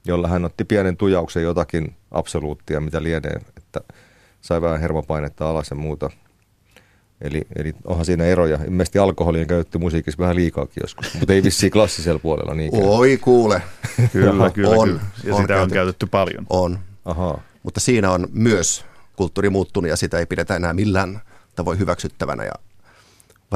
jolla 0.05 0.27
hän 0.27 0.45
otti 0.45 0.65
pienen 0.65 0.97
tujauksen 0.97 1.43
jotakin 1.43 1.95
absoluuttia, 2.11 2.81
mitä 2.81 3.03
lienee, 3.03 3.39
että 3.57 3.81
sai 4.41 4.61
vähän 4.61 4.79
hermopainetta 4.79 5.49
alas 5.49 5.69
ja 5.69 5.75
muuta– 5.75 6.09
Eli, 7.21 7.41
eli 7.55 7.73
onhan 7.85 8.05
siinä 8.05 8.23
eroja. 8.23 8.59
Ilmeisesti 8.65 8.99
alkoholien 8.99 9.47
käyttö 9.47 9.79
musiikissa 9.79 10.21
vähän 10.21 10.35
liikaakin 10.35 10.81
joskus, 10.83 11.13
mutta 11.19 11.33
ei 11.33 11.43
vissiin 11.43 11.71
klassisella 11.71 12.19
puolella 12.19 12.53
niinkään. 12.53 12.83
Oi 12.83 13.17
kuule. 13.17 13.61
kyllä, 14.11 14.51
kyllä, 14.51 14.69
on, 14.69 14.87
kyllä. 14.87 14.99
Ja 15.23 15.35
on 15.35 15.41
sitä 15.41 15.47
käytetty. 15.47 15.53
on 15.53 15.69
käytetty 15.69 16.05
paljon. 16.05 16.45
On. 16.49 16.79
Aha. 17.05 17.39
Mutta 17.63 17.79
siinä 17.79 18.11
on 18.11 18.27
myös 18.31 18.85
kulttuuri 19.15 19.49
muuttunut 19.49 19.89
ja 19.89 19.97
sitä 19.97 20.19
ei 20.19 20.25
pidetä 20.25 20.55
enää 20.55 20.73
millään 20.73 21.21
tavoin 21.55 21.79
hyväksyttävänä. 21.79 22.43
Ja 22.43 22.51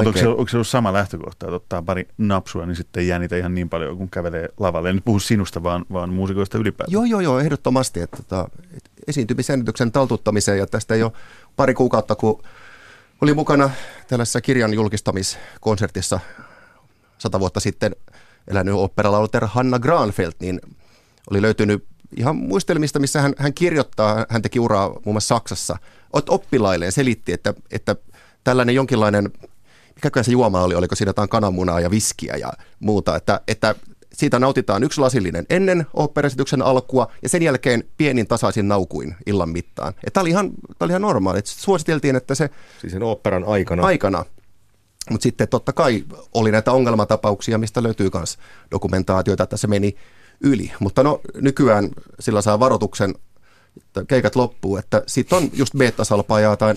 vaikea... 0.05 0.09
onko, 0.09 0.19
se, 0.19 0.27
onko 0.27 0.47
se 0.47 0.57
ollut 0.57 0.67
sama 0.67 0.93
lähtökohta, 0.93 1.45
että 1.45 1.55
ottaa 1.55 1.81
pari 1.81 2.07
napsua, 2.17 2.65
niin 2.65 2.75
sitten 2.75 3.01
ei 3.01 3.07
jännitä 3.07 3.37
ihan 3.37 3.55
niin 3.55 3.69
paljon, 3.69 3.97
kun 3.97 4.09
kävelee 4.09 4.49
lavalle. 4.59 4.89
En 4.89 4.95
nyt 4.95 5.05
puhu 5.05 5.19
sinusta, 5.19 5.63
vaan, 5.63 5.85
vaan 5.93 6.09
muusikoista 6.09 6.57
ylipäätään. 6.57 6.91
Joo, 6.93 7.05
joo, 7.05 7.19
joo, 7.19 7.39
ehdottomasti. 7.39 7.99
Että, 8.01 8.17
että 8.77 8.89
esiintymisjännityksen 9.07 9.91
taltuttamiseen 9.91 10.57
ja 10.57 10.67
tästä 10.67 10.95
ei 10.95 11.03
ole 11.03 11.11
pari 11.55 11.73
kuukautta, 11.73 12.15
kun 12.15 12.43
oli 13.21 13.33
mukana 13.33 13.69
tällaisessa 14.07 14.41
kirjan 14.41 14.73
julkistamiskonsertissa 14.73 16.19
sata 17.17 17.39
vuotta 17.39 17.59
sitten 17.59 17.95
elänyt 18.47 18.73
operalauluter 18.73 19.45
Hanna 19.45 19.79
Granfeldt, 19.79 20.39
niin 20.39 20.59
oli 21.31 21.41
löytynyt 21.41 21.85
ihan 22.17 22.35
muistelmista, 22.35 22.99
missä 22.99 23.21
hän, 23.21 23.33
hän 23.37 23.53
kirjoittaa, 23.53 24.25
hän 24.29 24.41
teki 24.41 24.59
uraa 24.59 24.89
muun 24.89 25.13
muassa 25.13 25.35
Saksassa, 25.35 25.77
oppilailleen 26.13 26.91
selitti, 26.91 27.33
että, 27.33 27.53
että 27.71 27.95
tällainen 28.43 28.75
jonkinlainen, 28.75 29.31
mikäköhän 29.99 30.25
se 30.25 30.31
juoma 30.31 30.63
oli, 30.63 30.75
oliko 30.75 30.95
siinä 30.95 31.09
jotain 31.09 31.29
kananmunaa 31.29 31.79
ja 31.79 31.91
viskiä 31.91 32.35
ja 32.35 32.53
muuta, 32.79 33.15
että, 33.15 33.41
että 33.47 33.75
siitä 34.13 34.39
nautitaan 34.39 34.83
yksi 34.83 35.01
lasillinen 35.01 35.45
ennen 35.49 35.85
oopperesityksen 35.93 36.61
alkua 36.61 37.11
ja 37.23 37.29
sen 37.29 37.43
jälkeen 37.43 37.83
pienin 37.97 38.27
tasaisin 38.27 38.67
naukuin 38.67 39.15
illan 39.25 39.49
mittaan. 39.49 39.93
Tämä 40.13 40.21
oli 40.21 40.29
ihan, 40.29 40.51
oli 40.79 40.91
ihan 40.91 41.01
normaali. 41.01 41.39
Et 41.39 41.45
suositeltiin, 41.45 42.15
että 42.15 42.35
se... 42.35 42.49
Siis 42.81 42.93
sen 42.93 43.03
oopperan 43.03 43.43
aikana. 43.43 43.83
Aikana. 43.83 44.25
Mutta 45.09 45.23
sitten 45.23 45.47
totta 45.47 45.73
kai 45.73 46.03
oli 46.33 46.51
näitä 46.51 46.71
ongelmatapauksia, 46.71 47.57
mistä 47.57 47.83
löytyy 47.83 48.09
myös 48.13 48.37
dokumentaatioita, 48.71 49.43
että 49.43 49.57
se 49.57 49.67
meni 49.67 49.95
yli. 50.41 50.71
Mutta 50.79 51.03
no 51.03 51.21
nykyään 51.35 51.89
sillä 52.19 52.41
saa 52.41 52.59
varoituksen, 52.59 53.15
keikat 54.07 54.35
loppuu, 54.35 54.77
että 54.77 55.03
sitten 55.07 55.37
on 55.37 55.49
just 55.53 55.73
beta-salpaajaa 55.77 56.57
tai, 56.57 56.75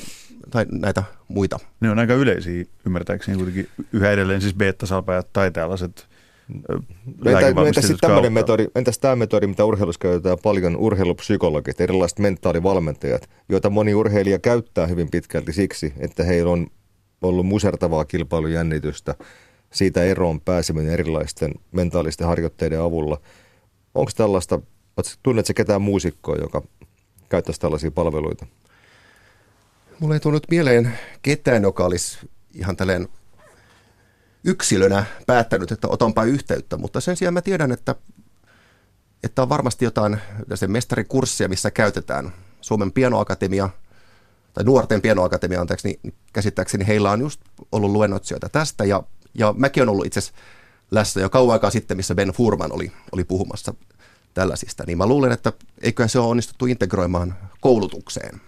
tai 0.51 0.67
näitä 0.71 1.03
muita. 1.29 1.59
Ne 1.81 1.91
on 1.91 1.99
aika 1.99 2.15
yleisiä, 2.15 2.65
ymmärtääkseni 2.87 3.37
kuitenkin 3.37 3.69
yhä 3.93 4.11
edelleen 4.11 4.41
siis 4.41 4.55
beta-salpaajat 4.55 5.33
tai 5.33 5.51
tällaiset 5.51 6.07
Entä, 7.27 7.63
entäs 7.67 7.93
tämmöinen 8.01 8.33
metodi, 8.33 8.67
entäs 8.75 8.99
tämä 8.99 9.17
metodi, 9.17 9.47
mitä 9.47 9.65
urheilussa 9.65 9.99
käytetään 9.99 10.39
paljon, 10.43 10.77
urheilupsykologit, 10.77 11.81
erilaiset 11.81 12.19
mentaalivalmentajat, 12.19 13.31
joita 13.49 13.71
moni 13.71 13.95
urheilija 13.95 14.39
käyttää 14.39 14.87
hyvin 14.87 15.11
pitkälti 15.11 15.53
siksi, 15.53 15.93
että 15.99 16.25
heillä 16.25 16.51
on 16.51 16.67
ollut 17.23 17.47
musertavaa 17.47 18.05
kilpailujännitystä, 18.05 19.15
siitä 19.73 20.05
eroon 20.05 20.41
pääseminen 20.41 20.93
erilaisten 20.93 21.55
mentaalisten 21.73 22.27
harjoitteiden 22.27 22.81
avulla. 22.81 23.21
Onko 23.95 24.11
tällaista, 24.17 24.61
tunnetko 25.23 25.53
ketään 25.57 25.83
muusikkoa, 25.83 26.37
joka 26.37 26.63
käyttäisi 27.29 27.61
tällaisia 27.61 27.91
palveluita? 27.91 28.47
Mulla 30.01 30.15
ei 30.15 30.21
tule 30.21 30.35
nyt 30.35 30.51
mieleen 30.51 30.99
ketään, 31.23 31.63
joka 31.63 31.85
olisi 31.85 32.19
ihan 32.55 32.77
tälleen 32.77 33.09
yksilönä 34.45 35.05
päättänyt, 35.27 35.73
että 35.73 35.89
otanpa 35.89 36.25
yhteyttä, 36.25 36.77
mutta 36.77 37.01
sen 37.01 37.17
sijaan 37.17 37.35
mä 37.35 37.43
tiedän, 37.43 37.73
että, 37.73 37.95
että 39.23 39.43
on 39.43 39.49
varmasti 39.49 39.85
jotain 39.85 40.19
sen 40.55 40.71
mestarikurssia, 40.71 41.49
missä 41.49 41.71
käytetään 41.71 42.33
Suomen 42.61 42.93
pianoakatemia, 42.93 43.69
tai 44.55 44.65
nuorten 44.65 45.03
pianoakatemia, 45.03 45.61
anteeksi, 45.61 45.89
niin 45.89 46.15
käsittääkseni 46.33 46.87
heillä 46.87 47.11
on 47.11 47.21
just 47.21 47.41
ollut 47.73 47.91
luennoitsijoita 47.91 48.49
tästä, 48.49 48.85
ja, 48.85 49.03
ja 49.35 49.55
mäkin 49.57 49.83
on 49.83 49.89
ollut 49.89 50.07
itse 50.07 50.19
asiassa 50.19 50.41
läsnä 50.91 51.23
jo 51.23 51.31
kauan 51.31 51.53
aikaa 51.53 51.71
sitten, 51.71 51.97
missä 51.97 52.15
Ben 52.15 52.29
Furman 52.29 52.73
oli, 52.73 52.93
oli 53.13 53.25
puhumassa 53.25 53.75
tällaisista, 54.35 54.85
niin 54.87 54.99
mä 54.99 55.07
luulen, 55.07 55.33
että 55.33 55.53
eiköhän 55.83 56.09
se 56.09 56.19
ole 56.19 56.29
onnistuttu 56.29 56.67
integroimaan 56.67 57.35
koulutukseen. 57.61 58.41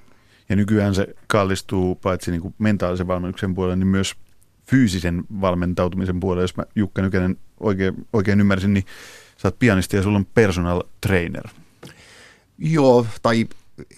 Ja 0.49 0.57
nykyään 0.57 0.95
se 0.95 1.09
kallistuu 1.27 1.95
paitsi 1.95 2.31
niin 2.31 2.41
kuin 2.41 2.55
mentaalisen 2.59 3.07
valmennuksen 3.07 3.55
puolelle, 3.55 3.77
niin 3.77 3.87
myös 3.87 4.15
fyysisen 4.71 5.25
valmentautumisen 5.41 6.21
puolelle. 6.21 6.45
Jos 6.45 6.57
mä 6.57 6.65
Jukka 6.75 7.03
Nykänen 7.03 7.37
oikein, 7.61 8.07
oikein 8.13 8.41
ymmärsin, 8.41 8.75
niin 8.75 8.85
sä 9.37 9.49
oot 9.49 9.59
pianisti 9.59 9.97
ja 9.97 10.03
sulla 10.03 10.19
on 10.19 10.27
personal 10.35 10.83
trainer. 11.01 11.49
Joo, 12.59 13.07
tai 13.23 13.47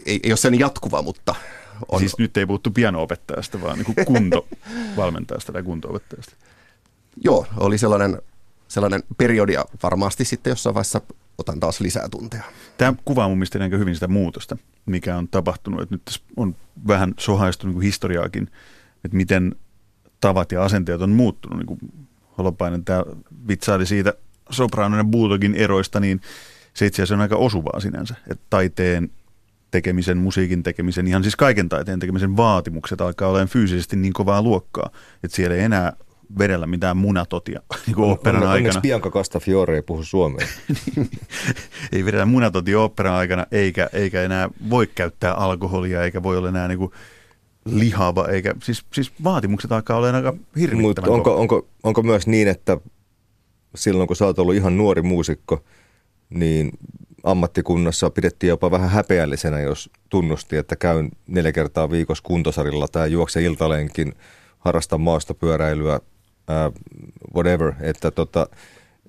ei, 0.07 0.20
ei 0.22 0.31
ole 0.31 0.37
sen 0.37 0.59
jatkuva, 0.59 1.03
mutta 1.03 1.35
on. 1.88 2.01
Siis 2.01 2.18
nyt 2.18 2.37
ei 2.37 2.46
puhuttu 2.46 2.70
piano-opettajasta, 2.70 3.61
vaan 3.62 3.79
niin 3.79 4.07
kuntovalmentajasta 4.07 5.53
tai 5.53 5.62
kuntoopettajasta. 5.62 6.37
Joo, 7.25 7.46
oli 7.57 7.79
sellainen, 7.79 8.22
sellainen 8.68 9.03
periodi 9.18 9.53
ja 9.53 9.64
varmasti 9.83 10.25
sitten 10.25 10.51
jossain 10.51 10.75
vaiheessa 10.75 11.01
otan 11.38 11.61
taas 11.61 11.81
lisää 11.81 12.09
tunteja. 12.09 12.42
Tämä 12.79 12.94
kuvaa 13.05 13.29
mun 13.29 13.38
mielestä 13.38 13.59
hyvin 13.79 13.94
sitä 13.94 14.09
muutosta, 14.09 14.57
mikä 14.87 15.16
on 15.16 15.29
tapahtunut. 15.29 15.83
Että 15.83 15.94
nyt 15.94 16.22
on 16.37 16.57
vähän 16.88 17.14
sohaistunut 17.18 17.77
niin 17.77 17.83
historiaakin, 17.83 18.51
että 19.05 19.16
miten 19.16 19.55
tavat 20.20 20.53
ja 20.53 20.64
asenteet 20.64 21.03
on 21.03 21.11
muuttunut. 21.11 21.59
Niin 21.59 21.66
kuin 21.66 21.81
Holopainen 22.38 22.85
tämä 22.85 23.05
vitsaili 23.49 23.87
siitä 23.87 24.14
sopranon 24.51 24.99
ja 24.99 25.05
bulldogin 25.05 25.55
eroista, 25.55 26.01
niin 26.01 26.20
se 26.75 26.87
itse 26.87 27.03
asiassa 27.03 27.14
on 27.14 27.20
aika 27.20 27.37
osuvaa 27.37 27.81
sinänsä. 27.81 28.14
Että 28.31 28.44
taiteen 28.51 29.11
tekemisen, 29.70 30.18
musiikin 30.18 30.62
tekemisen, 30.62 31.07
ihan 31.07 31.22
siis 31.22 31.37
kaiken 31.37 31.68
taiteen 31.68 31.99
tekemisen 31.99 32.37
vaatimukset 32.37 33.01
alkaa 33.01 33.29
olemaan 33.29 33.49
fyysisesti 33.49 33.96
niin 33.96 34.12
kovaa 34.12 34.42
luokkaa, 34.42 34.90
että 35.25 35.37
siellä 35.37 35.57
ei 35.57 35.62
enää 35.62 35.92
vedellä 36.38 36.66
mitään 36.66 36.96
munatotia 36.96 37.60
niin 37.86 37.94
kuin 37.94 38.10
operan 38.10 38.42
on, 38.42 38.48
aikana. 38.48 38.80
Bianca 38.80 39.10
Castafiore 39.10 39.74
ei 39.74 39.82
puhu 39.82 40.02
suomea. 40.04 40.46
ei 41.92 42.04
vedellä 42.04 42.26
munatotia 42.26 42.80
operan 42.80 43.14
aikana, 43.14 43.46
eikä, 43.52 43.90
eikä 43.92 44.22
enää 44.22 44.50
voi 44.70 44.86
käyttää 44.86 45.34
alkoholia, 45.34 46.04
eikä 46.04 46.22
voi 46.22 46.36
olla 46.36 46.48
enää 46.48 46.68
niin 46.68 46.78
kuin 46.78 46.92
lihava, 47.64 48.28
eikä, 48.28 48.54
siis, 48.62 48.84
siis 48.92 49.12
vaatimukset 49.24 49.72
alkaa 49.72 49.96
olla 49.96 50.10
aika 50.10 50.34
hirvittävän 50.58 51.10
onko, 51.10 51.40
onko, 51.40 51.66
onko 51.82 52.02
myös 52.02 52.26
niin, 52.26 52.48
että 52.48 52.78
silloin 53.74 54.06
kun 54.06 54.16
sä 54.16 54.26
oot 54.26 54.38
ollut 54.38 54.54
ihan 54.54 54.76
nuori 54.76 55.02
muusikko, 55.02 55.64
niin 56.30 56.70
ammattikunnassa 57.22 58.10
pidettiin 58.10 58.48
jopa 58.48 58.70
vähän 58.70 58.90
häpeällisenä, 58.90 59.60
jos 59.60 59.90
tunnusti, 60.08 60.56
että 60.56 60.76
käyn 60.76 61.10
neljä 61.26 61.52
kertaa 61.52 61.90
viikossa 61.90 62.24
kuntosarilla 62.24 62.88
tai 62.88 63.12
juokse 63.12 63.42
iltalenkin, 63.42 64.14
harrasta 64.58 64.98
maastopyöräilyä, 64.98 66.00
ää, 66.48 66.72
whatever, 67.35 67.72
että 67.80 68.11
tota, 68.11 68.48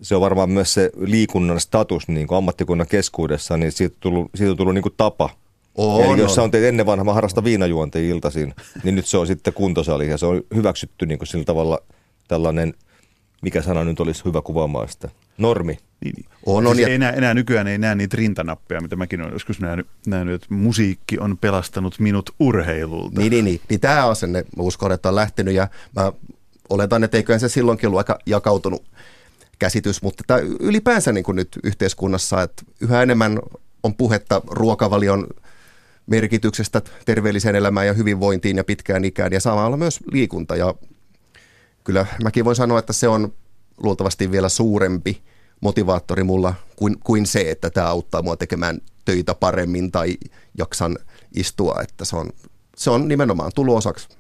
se 0.02 0.16
on 0.16 0.22
varmaan 0.22 0.50
myös 0.50 0.74
se 0.74 0.92
liikunnan 0.98 1.60
status 1.60 2.08
niin 2.08 2.28
kuin 2.28 2.38
ammattikunnan 2.38 2.88
keskuudessa, 2.88 3.58
niin 3.58 3.72
siitä 3.72 3.96
on 3.96 4.00
tullut, 4.00 4.32
siitä 4.36 4.52
on 4.52 4.58
tullut 4.58 4.74
niin 4.74 4.84
kuin 4.84 4.94
tapa. 4.98 5.30
On, 5.76 6.06
Eli 6.06 6.20
jos 6.20 6.36
sä 6.36 6.44
on 6.44 6.52
ennen 6.68 6.86
vanha 6.86 7.14
harrasta 7.14 7.44
viinajuonteen 7.44 8.06
iltaisin, 8.06 8.54
niin 8.84 8.96
nyt 8.96 9.06
se 9.06 9.18
on 9.18 9.28
sitten 9.28 9.54
kuntosali 9.54 10.10
ja 10.10 10.18
se 10.18 10.26
on 10.26 10.42
hyväksytty 10.56 11.06
niin 11.06 11.18
kuin 11.18 11.28
sillä 11.28 11.46
tavalla 11.46 11.80
tällainen, 12.28 12.74
mikä 13.42 13.62
sana 13.62 13.84
nyt 13.84 14.00
olisi 14.00 14.26
hyvä 14.26 14.42
kuvaamaan 14.42 14.90
sitä, 14.90 15.10
normi. 15.38 15.78
Niin, 16.04 16.16
niin. 16.16 16.26
On, 16.46 16.68
on, 16.68 16.76
siis 16.76 16.88
ja... 16.88 16.94
enää, 16.94 17.12
enää 17.12 17.34
nykyään 17.34 17.68
ei 17.68 17.78
näe 17.78 17.96
niitä 17.96 18.18
rintanappeja, 18.18 18.82
mitä 18.82 18.96
mäkin 18.96 19.22
olen 19.22 19.34
joskus 19.34 19.60
nähnyt, 19.60 19.88
nähnyt 20.08 20.36
että 20.36 20.54
musiikki 20.54 21.20
on 21.20 21.38
pelastanut 21.38 22.00
minut 22.00 22.30
urheilulta. 22.40 23.20
Niin, 23.20 23.32
niin, 23.32 23.46
niin. 23.46 23.62
niin 23.70 23.80
tämä 23.80 24.08
asenne, 24.08 24.46
mä 24.58 24.64
uskon, 24.64 24.92
että 24.92 25.10
on 25.10 25.16
lähtenyt 25.16 25.54
ja 25.54 25.68
mä 25.96 26.12
oletan, 26.70 27.04
että 27.04 27.18
eiköhän 27.18 27.40
se 27.40 27.50
silloinkin 27.50 27.88
ollut 27.88 27.98
aika 27.98 28.20
jakautunut 28.26 28.84
käsitys, 29.60 30.02
mutta 30.02 30.24
tämä 30.28 30.40
ylipäänsä 30.60 31.12
niin 31.12 31.24
kuin 31.24 31.36
nyt 31.36 31.60
yhteiskunnassa, 31.64 32.42
että 32.42 32.64
yhä 32.82 33.02
enemmän 33.02 33.40
on 33.84 33.96
puhetta 33.96 34.42
ruokavalion 34.48 35.28
merkityksestä 36.08 36.82
terveelliseen 37.06 37.56
elämään 37.56 37.88
ja 37.88 37.94
hyvinvointiin 37.94 38.58
ja 38.58 38.64
pitkään 38.64 39.06
ikään 39.06 39.34
ja 39.34 39.40
samalla 39.40 39.78
myös 39.78 40.00
liikunta 40.12 40.56
ja 40.56 40.76
kyllä 41.84 42.06
mäkin 42.24 42.46
voin 42.46 42.56
sanoa, 42.56 42.80
että 42.80 42.94
se 42.94 43.08
on 43.08 43.34
luultavasti 43.78 44.32
vielä 44.32 44.50
suurempi 44.50 45.22
motivaattori 45.62 46.24
mulla 46.24 46.54
kuin, 46.76 46.96
kuin 47.04 47.26
se, 47.26 47.52
että 47.52 47.70
tämä 47.70 47.88
auttaa 47.88 48.22
mua 48.22 48.38
tekemään 48.38 48.82
töitä 49.06 49.36
paremmin 49.36 49.92
tai 49.92 50.18
jaksan 50.58 50.98
istua, 51.36 51.82
että 51.82 52.06
se 52.06 52.16
on, 52.16 52.30
se 52.76 52.90
on 52.90 53.08
nimenomaan 53.08 53.52
tulosaksi. 53.56 54.10
Mä 54.10 54.16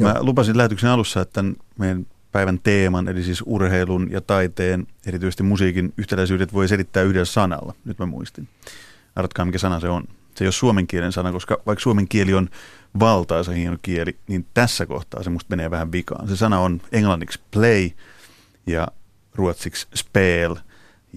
Joo. 0.00 0.14
lupasin 0.20 0.56
lähetyksen 0.56 0.90
alussa, 0.90 1.20
että 1.20 1.32
tämän 1.32 1.56
meidän 1.78 2.06
päivän 2.32 2.58
teeman, 2.58 3.08
eli 3.08 3.22
siis 3.22 3.42
urheilun 3.46 4.08
ja 4.10 4.20
taiteen, 4.20 4.86
erityisesti 5.06 5.42
musiikin 5.42 5.92
yhtäläisyydet 5.96 6.52
voi 6.52 6.68
selittää 6.68 7.02
yhdellä 7.02 7.24
sanalla. 7.24 7.74
Nyt 7.84 7.98
mä 7.98 8.06
muistin. 8.06 8.48
Arvatkaa, 9.16 9.44
mikä 9.44 9.58
sana 9.58 9.80
se 9.80 9.88
on. 9.88 10.04
Se 10.34 10.44
ei 10.44 10.46
ole 10.46 10.52
suomen 10.52 10.86
kielen 10.86 11.12
sana, 11.12 11.32
koska 11.32 11.62
vaikka 11.66 11.82
suomen 11.82 12.08
kieli 12.08 12.34
on 12.34 12.48
valtaisa 13.00 13.52
hieno 13.52 13.76
kieli, 13.82 14.16
niin 14.28 14.46
tässä 14.54 14.86
kohtaa 14.86 15.22
se 15.22 15.30
musta 15.30 15.50
menee 15.50 15.70
vähän 15.70 15.92
vikaan. 15.92 16.28
Se 16.28 16.36
sana 16.36 16.58
on 16.58 16.82
englanniksi 16.92 17.40
play 17.50 17.90
ja 18.66 18.88
ruotsiksi 19.34 19.86
spel 19.94 20.56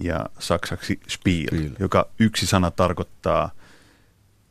ja 0.02 0.26
saksaksi 0.38 1.00
spiel, 1.08 1.46
spiel, 1.48 1.70
joka 1.78 2.08
yksi 2.18 2.46
sana 2.46 2.70
tarkoittaa 2.70 3.50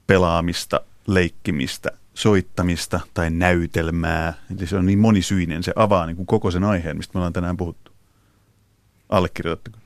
pelaamista, 0.08 0.82
leikkimistä, 1.08 1.91
soittamista 2.13 2.99
tai 3.13 3.30
näytelmää. 3.30 4.34
Eli 4.58 4.67
se 4.67 4.76
on 4.76 4.86
niin 4.86 4.99
monisyinen, 4.99 5.63
se 5.63 5.73
avaa 5.76 6.06
niin 6.06 6.15
kuin 6.15 6.26
koko 6.26 6.52
sen 6.52 6.63
aiheen, 6.63 6.97
mistä 6.97 7.12
me 7.13 7.19
ollaan 7.19 7.34
tänään 7.34 7.58
puhuttu. 7.58 7.91
Allekirjoitatteko? 9.10 9.78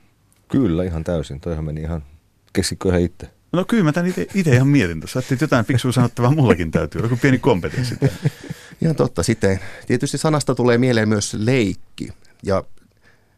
Kyllä, 0.48 0.84
ihan 0.84 1.04
täysin. 1.04 1.40
Toihan 1.40 1.64
meni 1.64 1.80
ihan, 1.80 2.04
keksikö 2.52 2.88
ihan 2.88 3.00
itse? 3.00 3.30
No 3.52 3.64
kyllä 3.64 3.84
mä 3.84 3.92
tämän 3.92 4.14
itse 4.34 4.54
ihan 4.54 4.68
mietin 4.68 5.00
tuossa, 5.00 5.18
että 5.18 5.36
jotain 5.40 5.64
fiksua 5.64 5.92
sanottavaa 5.92 6.30
mullakin 6.30 6.70
täytyy, 6.70 7.02
joku 7.02 7.16
pieni 7.22 7.38
kompetenssi. 7.38 7.94
Ihan 8.82 8.96
totta. 8.96 9.22
Sitten 9.22 9.60
tietysti 9.86 10.18
sanasta 10.18 10.54
tulee 10.54 10.78
mieleen 10.78 11.08
myös 11.08 11.34
leikki. 11.34 12.08
Ja 12.42 12.64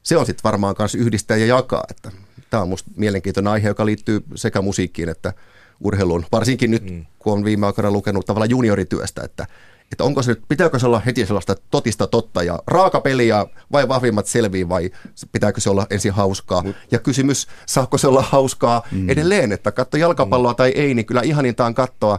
se 0.03 0.17
on 0.17 0.27
sitten 0.27 0.45
varmaan 0.45 0.75
myös 0.79 0.95
yhdistää 0.95 1.37
ja 1.37 1.47
jakaa. 1.47 1.85
Että 1.91 2.11
tämä 2.51 2.61
on 2.63 2.69
minusta 2.69 2.91
mielenkiintoinen 2.97 3.53
aihe, 3.53 3.69
joka 3.69 3.87
liittyy 3.87 4.21
sekä 4.35 4.63
musiikkiin 4.63 5.09
että 5.09 5.33
urheiluun. 5.81 6.25
Varsinkin 6.33 6.71
nyt, 6.71 6.91
mm. 6.91 7.07
kun 7.19 7.33
on 7.33 7.45
viime 7.45 7.67
aikoina 7.67 7.91
lukenut 7.91 8.27
tavallaan 8.27 8.51
juniorityöstä, 8.51 9.23
että, 9.25 9.47
että 9.93 10.05
onko 10.05 10.23
se 10.23 10.31
nyt, 10.31 10.43
pitääkö 10.49 10.79
se 10.79 10.87
olla 10.87 11.03
heti 11.07 11.27
sellaista 11.27 11.55
totista 11.71 12.07
totta 12.07 12.43
ja 12.43 12.59
raakapeliä 12.67 13.47
vai 13.73 13.89
vahvimmat 13.89 14.27
selviin 14.27 14.69
vai 14.69 14.91
pitääkö 15.33 15.61
se 15.61 15.71
olla 15.71 15.87
ensin 15.91 16.13
hauskaa? 16.13 16.63
Mut. 16.63 16.77
Ja 16.91 16.99
kysymys, 16.99 17.47
saako 17.67 17.99
se 17.99 18.07
olla 18.07 18.23
hauskaa 18.23 18.83
mm. 18.93 19.09
edelleen, 19.09 19.53
että 19.53 19.73
katso 19.73 19.97
jalkapalloa 19.97 20.53
mm. 20.53 20.57
tai 20.57 20.71
ei, 20.71 20.95
niin 20.95 21.07
kyllä 21.07 21.23
ihanintaan 21.23 21.75
katsoa. 21.75 22.19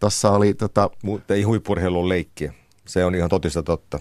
Tuossa 0.00 0.30
oli 0.30 0.54
tota... 0.54 0.90
Mutta 1.02 1.34
ei 1.34 1.42
huippurheilun 1.42 2.08
leikkiä. 2.08 2.52
Se 2.84 3.04
on 3.04 3.14
ihan 3.14 3.30
totista 3.30 3.62
totta. 3.62 4.00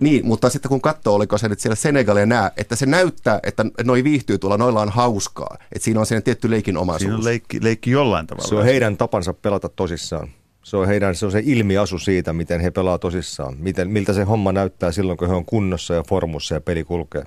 Niin, 0.00 0.26
mutta 0.26 0.50
sitten 0.50 0.68
kun 0.68 0.80
katsoo, 0.80 1.14
oliko 1.14 1.38
se 1.38 1.48
nyt 1.48 1.60
siellä 1.60 1.76
Senegalia 1.76 2.26
nää, 2.26 2.50
että 2.56 2.76
se 2.76 2.86
näyttää, 2.86 3.40
että 3.42 3.64
noi 3.84 4.04
viihtyy 4.04 4.38
tuolla, 4.38 4.56
noilla 4.56 4.80
on 4.80 4.88
hauskaa. 4.88 5.56
Että 5.72 5.84
siinä 5.84 6.00
on 6.00 6.06
sen 6.06 6.22
tietty 6.22 6.50
leikin 6.50 6.76
omaisuus. 6.76 7.00
Siinä 7.00 7.16
on 7.16 7.24
leikki, 7.24 7.58
leikki 7.62 7.90
jollain 7.90 8.26
tavalla. 8.26 8.48
Se 8.48 8.54
on 8.54 8.64
heidän 8.64 8.96
tapansa 8.96 9.32
pelata 9.32 9.68
tosissaan. 9.68 10.28
Se 10.62 10.76
on, 10.76 10.86
heidän, 10.86 11.14
se 11.14 11.26
on 11.26 11.32
se 11.32 11.42
ilmiasu 11.44 11.98
siitä, 11.98 12.32
miten 12.32 12.60
he 12.60 12.70
pelaa 12.70 12.98
tosissaan. 12.98 13.56
Miten, 13.58 13.90
miltä 13.90 14.12
se 14.12 14.22
homma 14.22 14.52
näyttää 14.52 14.92
silloin, 14.92 15.18
kun 15.18 15.28
he 15.28 15.34
on 15.34 15.44
kunnossa 15.44 15.94
ja 15.94 16.02
formussa 16.08 16.54
ja 16.54 16.60
peli 16.60 16.84
kulkee. 16.84 17.24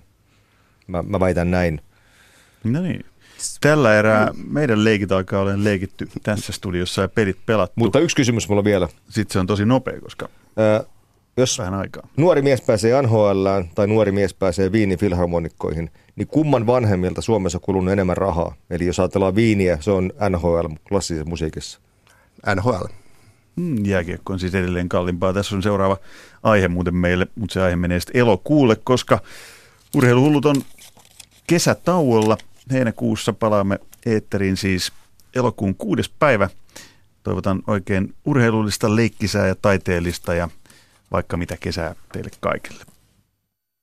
Mä, 0.87 1.03
mä 1.03 1.19
väitän 1.19 1.51
näin. 1.51 1.81
No 2.63 2.81
niin. 2.81 3.05
Tällä 3.61 3.99
erää 3.99 4.31
meidän 4.47 4.83
leikit 4.83 5.11
alkaa 5.11 5.41
olla 5.41 5.51
leikitty 5.55 6.09
tässä 6.23 6.53
studiossa 6.53 7.01
ja 7.01 7.07
pelit 7.07 7.37
pelattu. 7.45 7.73
Mutta 7.75 7.99
yksi 7.99 8.15
kysymys 8.15 8.49
mulla 8.49 8.63
vielä. 8.63 8.87
Sitten 9.09 9.33
se 9.33 9.39
on 9.39 9.47
tosi 9.47 9.65
nopea, 9.65 10.01
koska... 10.01 10.29
Ää, 10.57 10.83
jos 11.37 11.59
vähän 11.59 11.73
aikaa. 11.73 12.07
nuori 12.17 12.41
mies 12.41 12.61
pääsee 12.61 13.01
NHL 13.01 13.47
tai 13.75 13.87
nuori 13.87 14.11
mies 14.11 14.33
pääsee 14.33 14.71
Viinin 14.71 14.99
filharmonikkoihin, 14.99 15.91
niin 16.15 16.27
kumman 16.27 16.67
vanhemmilta 16.67 17.21
Suomessa 17.21 17.59
kulunut 17.59 17.91
enemmän 17.91 18.17
rahaa? 18.17 18.55
Eli 18.69 18.85
jos 18.85 18.99
ajatellaan 18.99 19.35
Viiniä, 19.35 19.77
se 19.81 19.91
on 19.91 20.11
NHL 20.29 20.65
klassisessa 20.89 21.29
musiikissa. 21.29 21.79
NHL. 22.55 22.85
Hmm, 23.57 23.85
jääkiekko 23.85 24.33
on 24.33 24.39
siis 24.39 24.55
edelleen 24.55 24.89
kalliimpaa. 24.89 25.33
Tässä 25.33 25.55
on 25.55 25.63
seuraava 25.63 25.97
aihe 26.43 26.67
muuten 26.67 26.95
meille, 26.95 27.27
mutta 27.35 27.53
se 27.53 27.61
aihe 27.61 27.75
menee 27.75 27.99
sitten 27.99 28.21
elokuulle, 28.21 28.75
koska 28.83 29.19
urheiluhullut 29.95 30.45
on 30.45 30.55
kesätauolla 31.47 32.37
heinäkuussa 32.71 33.33
palaamme 33.33 33.79
eetteriin 34.05 34.57
siis 34.57 34.91
elokuun 35.35 35.75
kuudes 35.75 36.09
päivä. 36.09 36.49
Toivotan 37.23 37.63
oikein 37.67 38.13
urheilullista, 38.25 38.95
leikkisää 38.95 39.47
ja 39.47 39.55
taiteellista 39.55 40.33
ja 40.33 40.49
vaikka 41.11 41.37
mitä 41.37 41.57
kesää 41.57 41.95
teille 42.13 42.29
kaikille. 42.39 42.96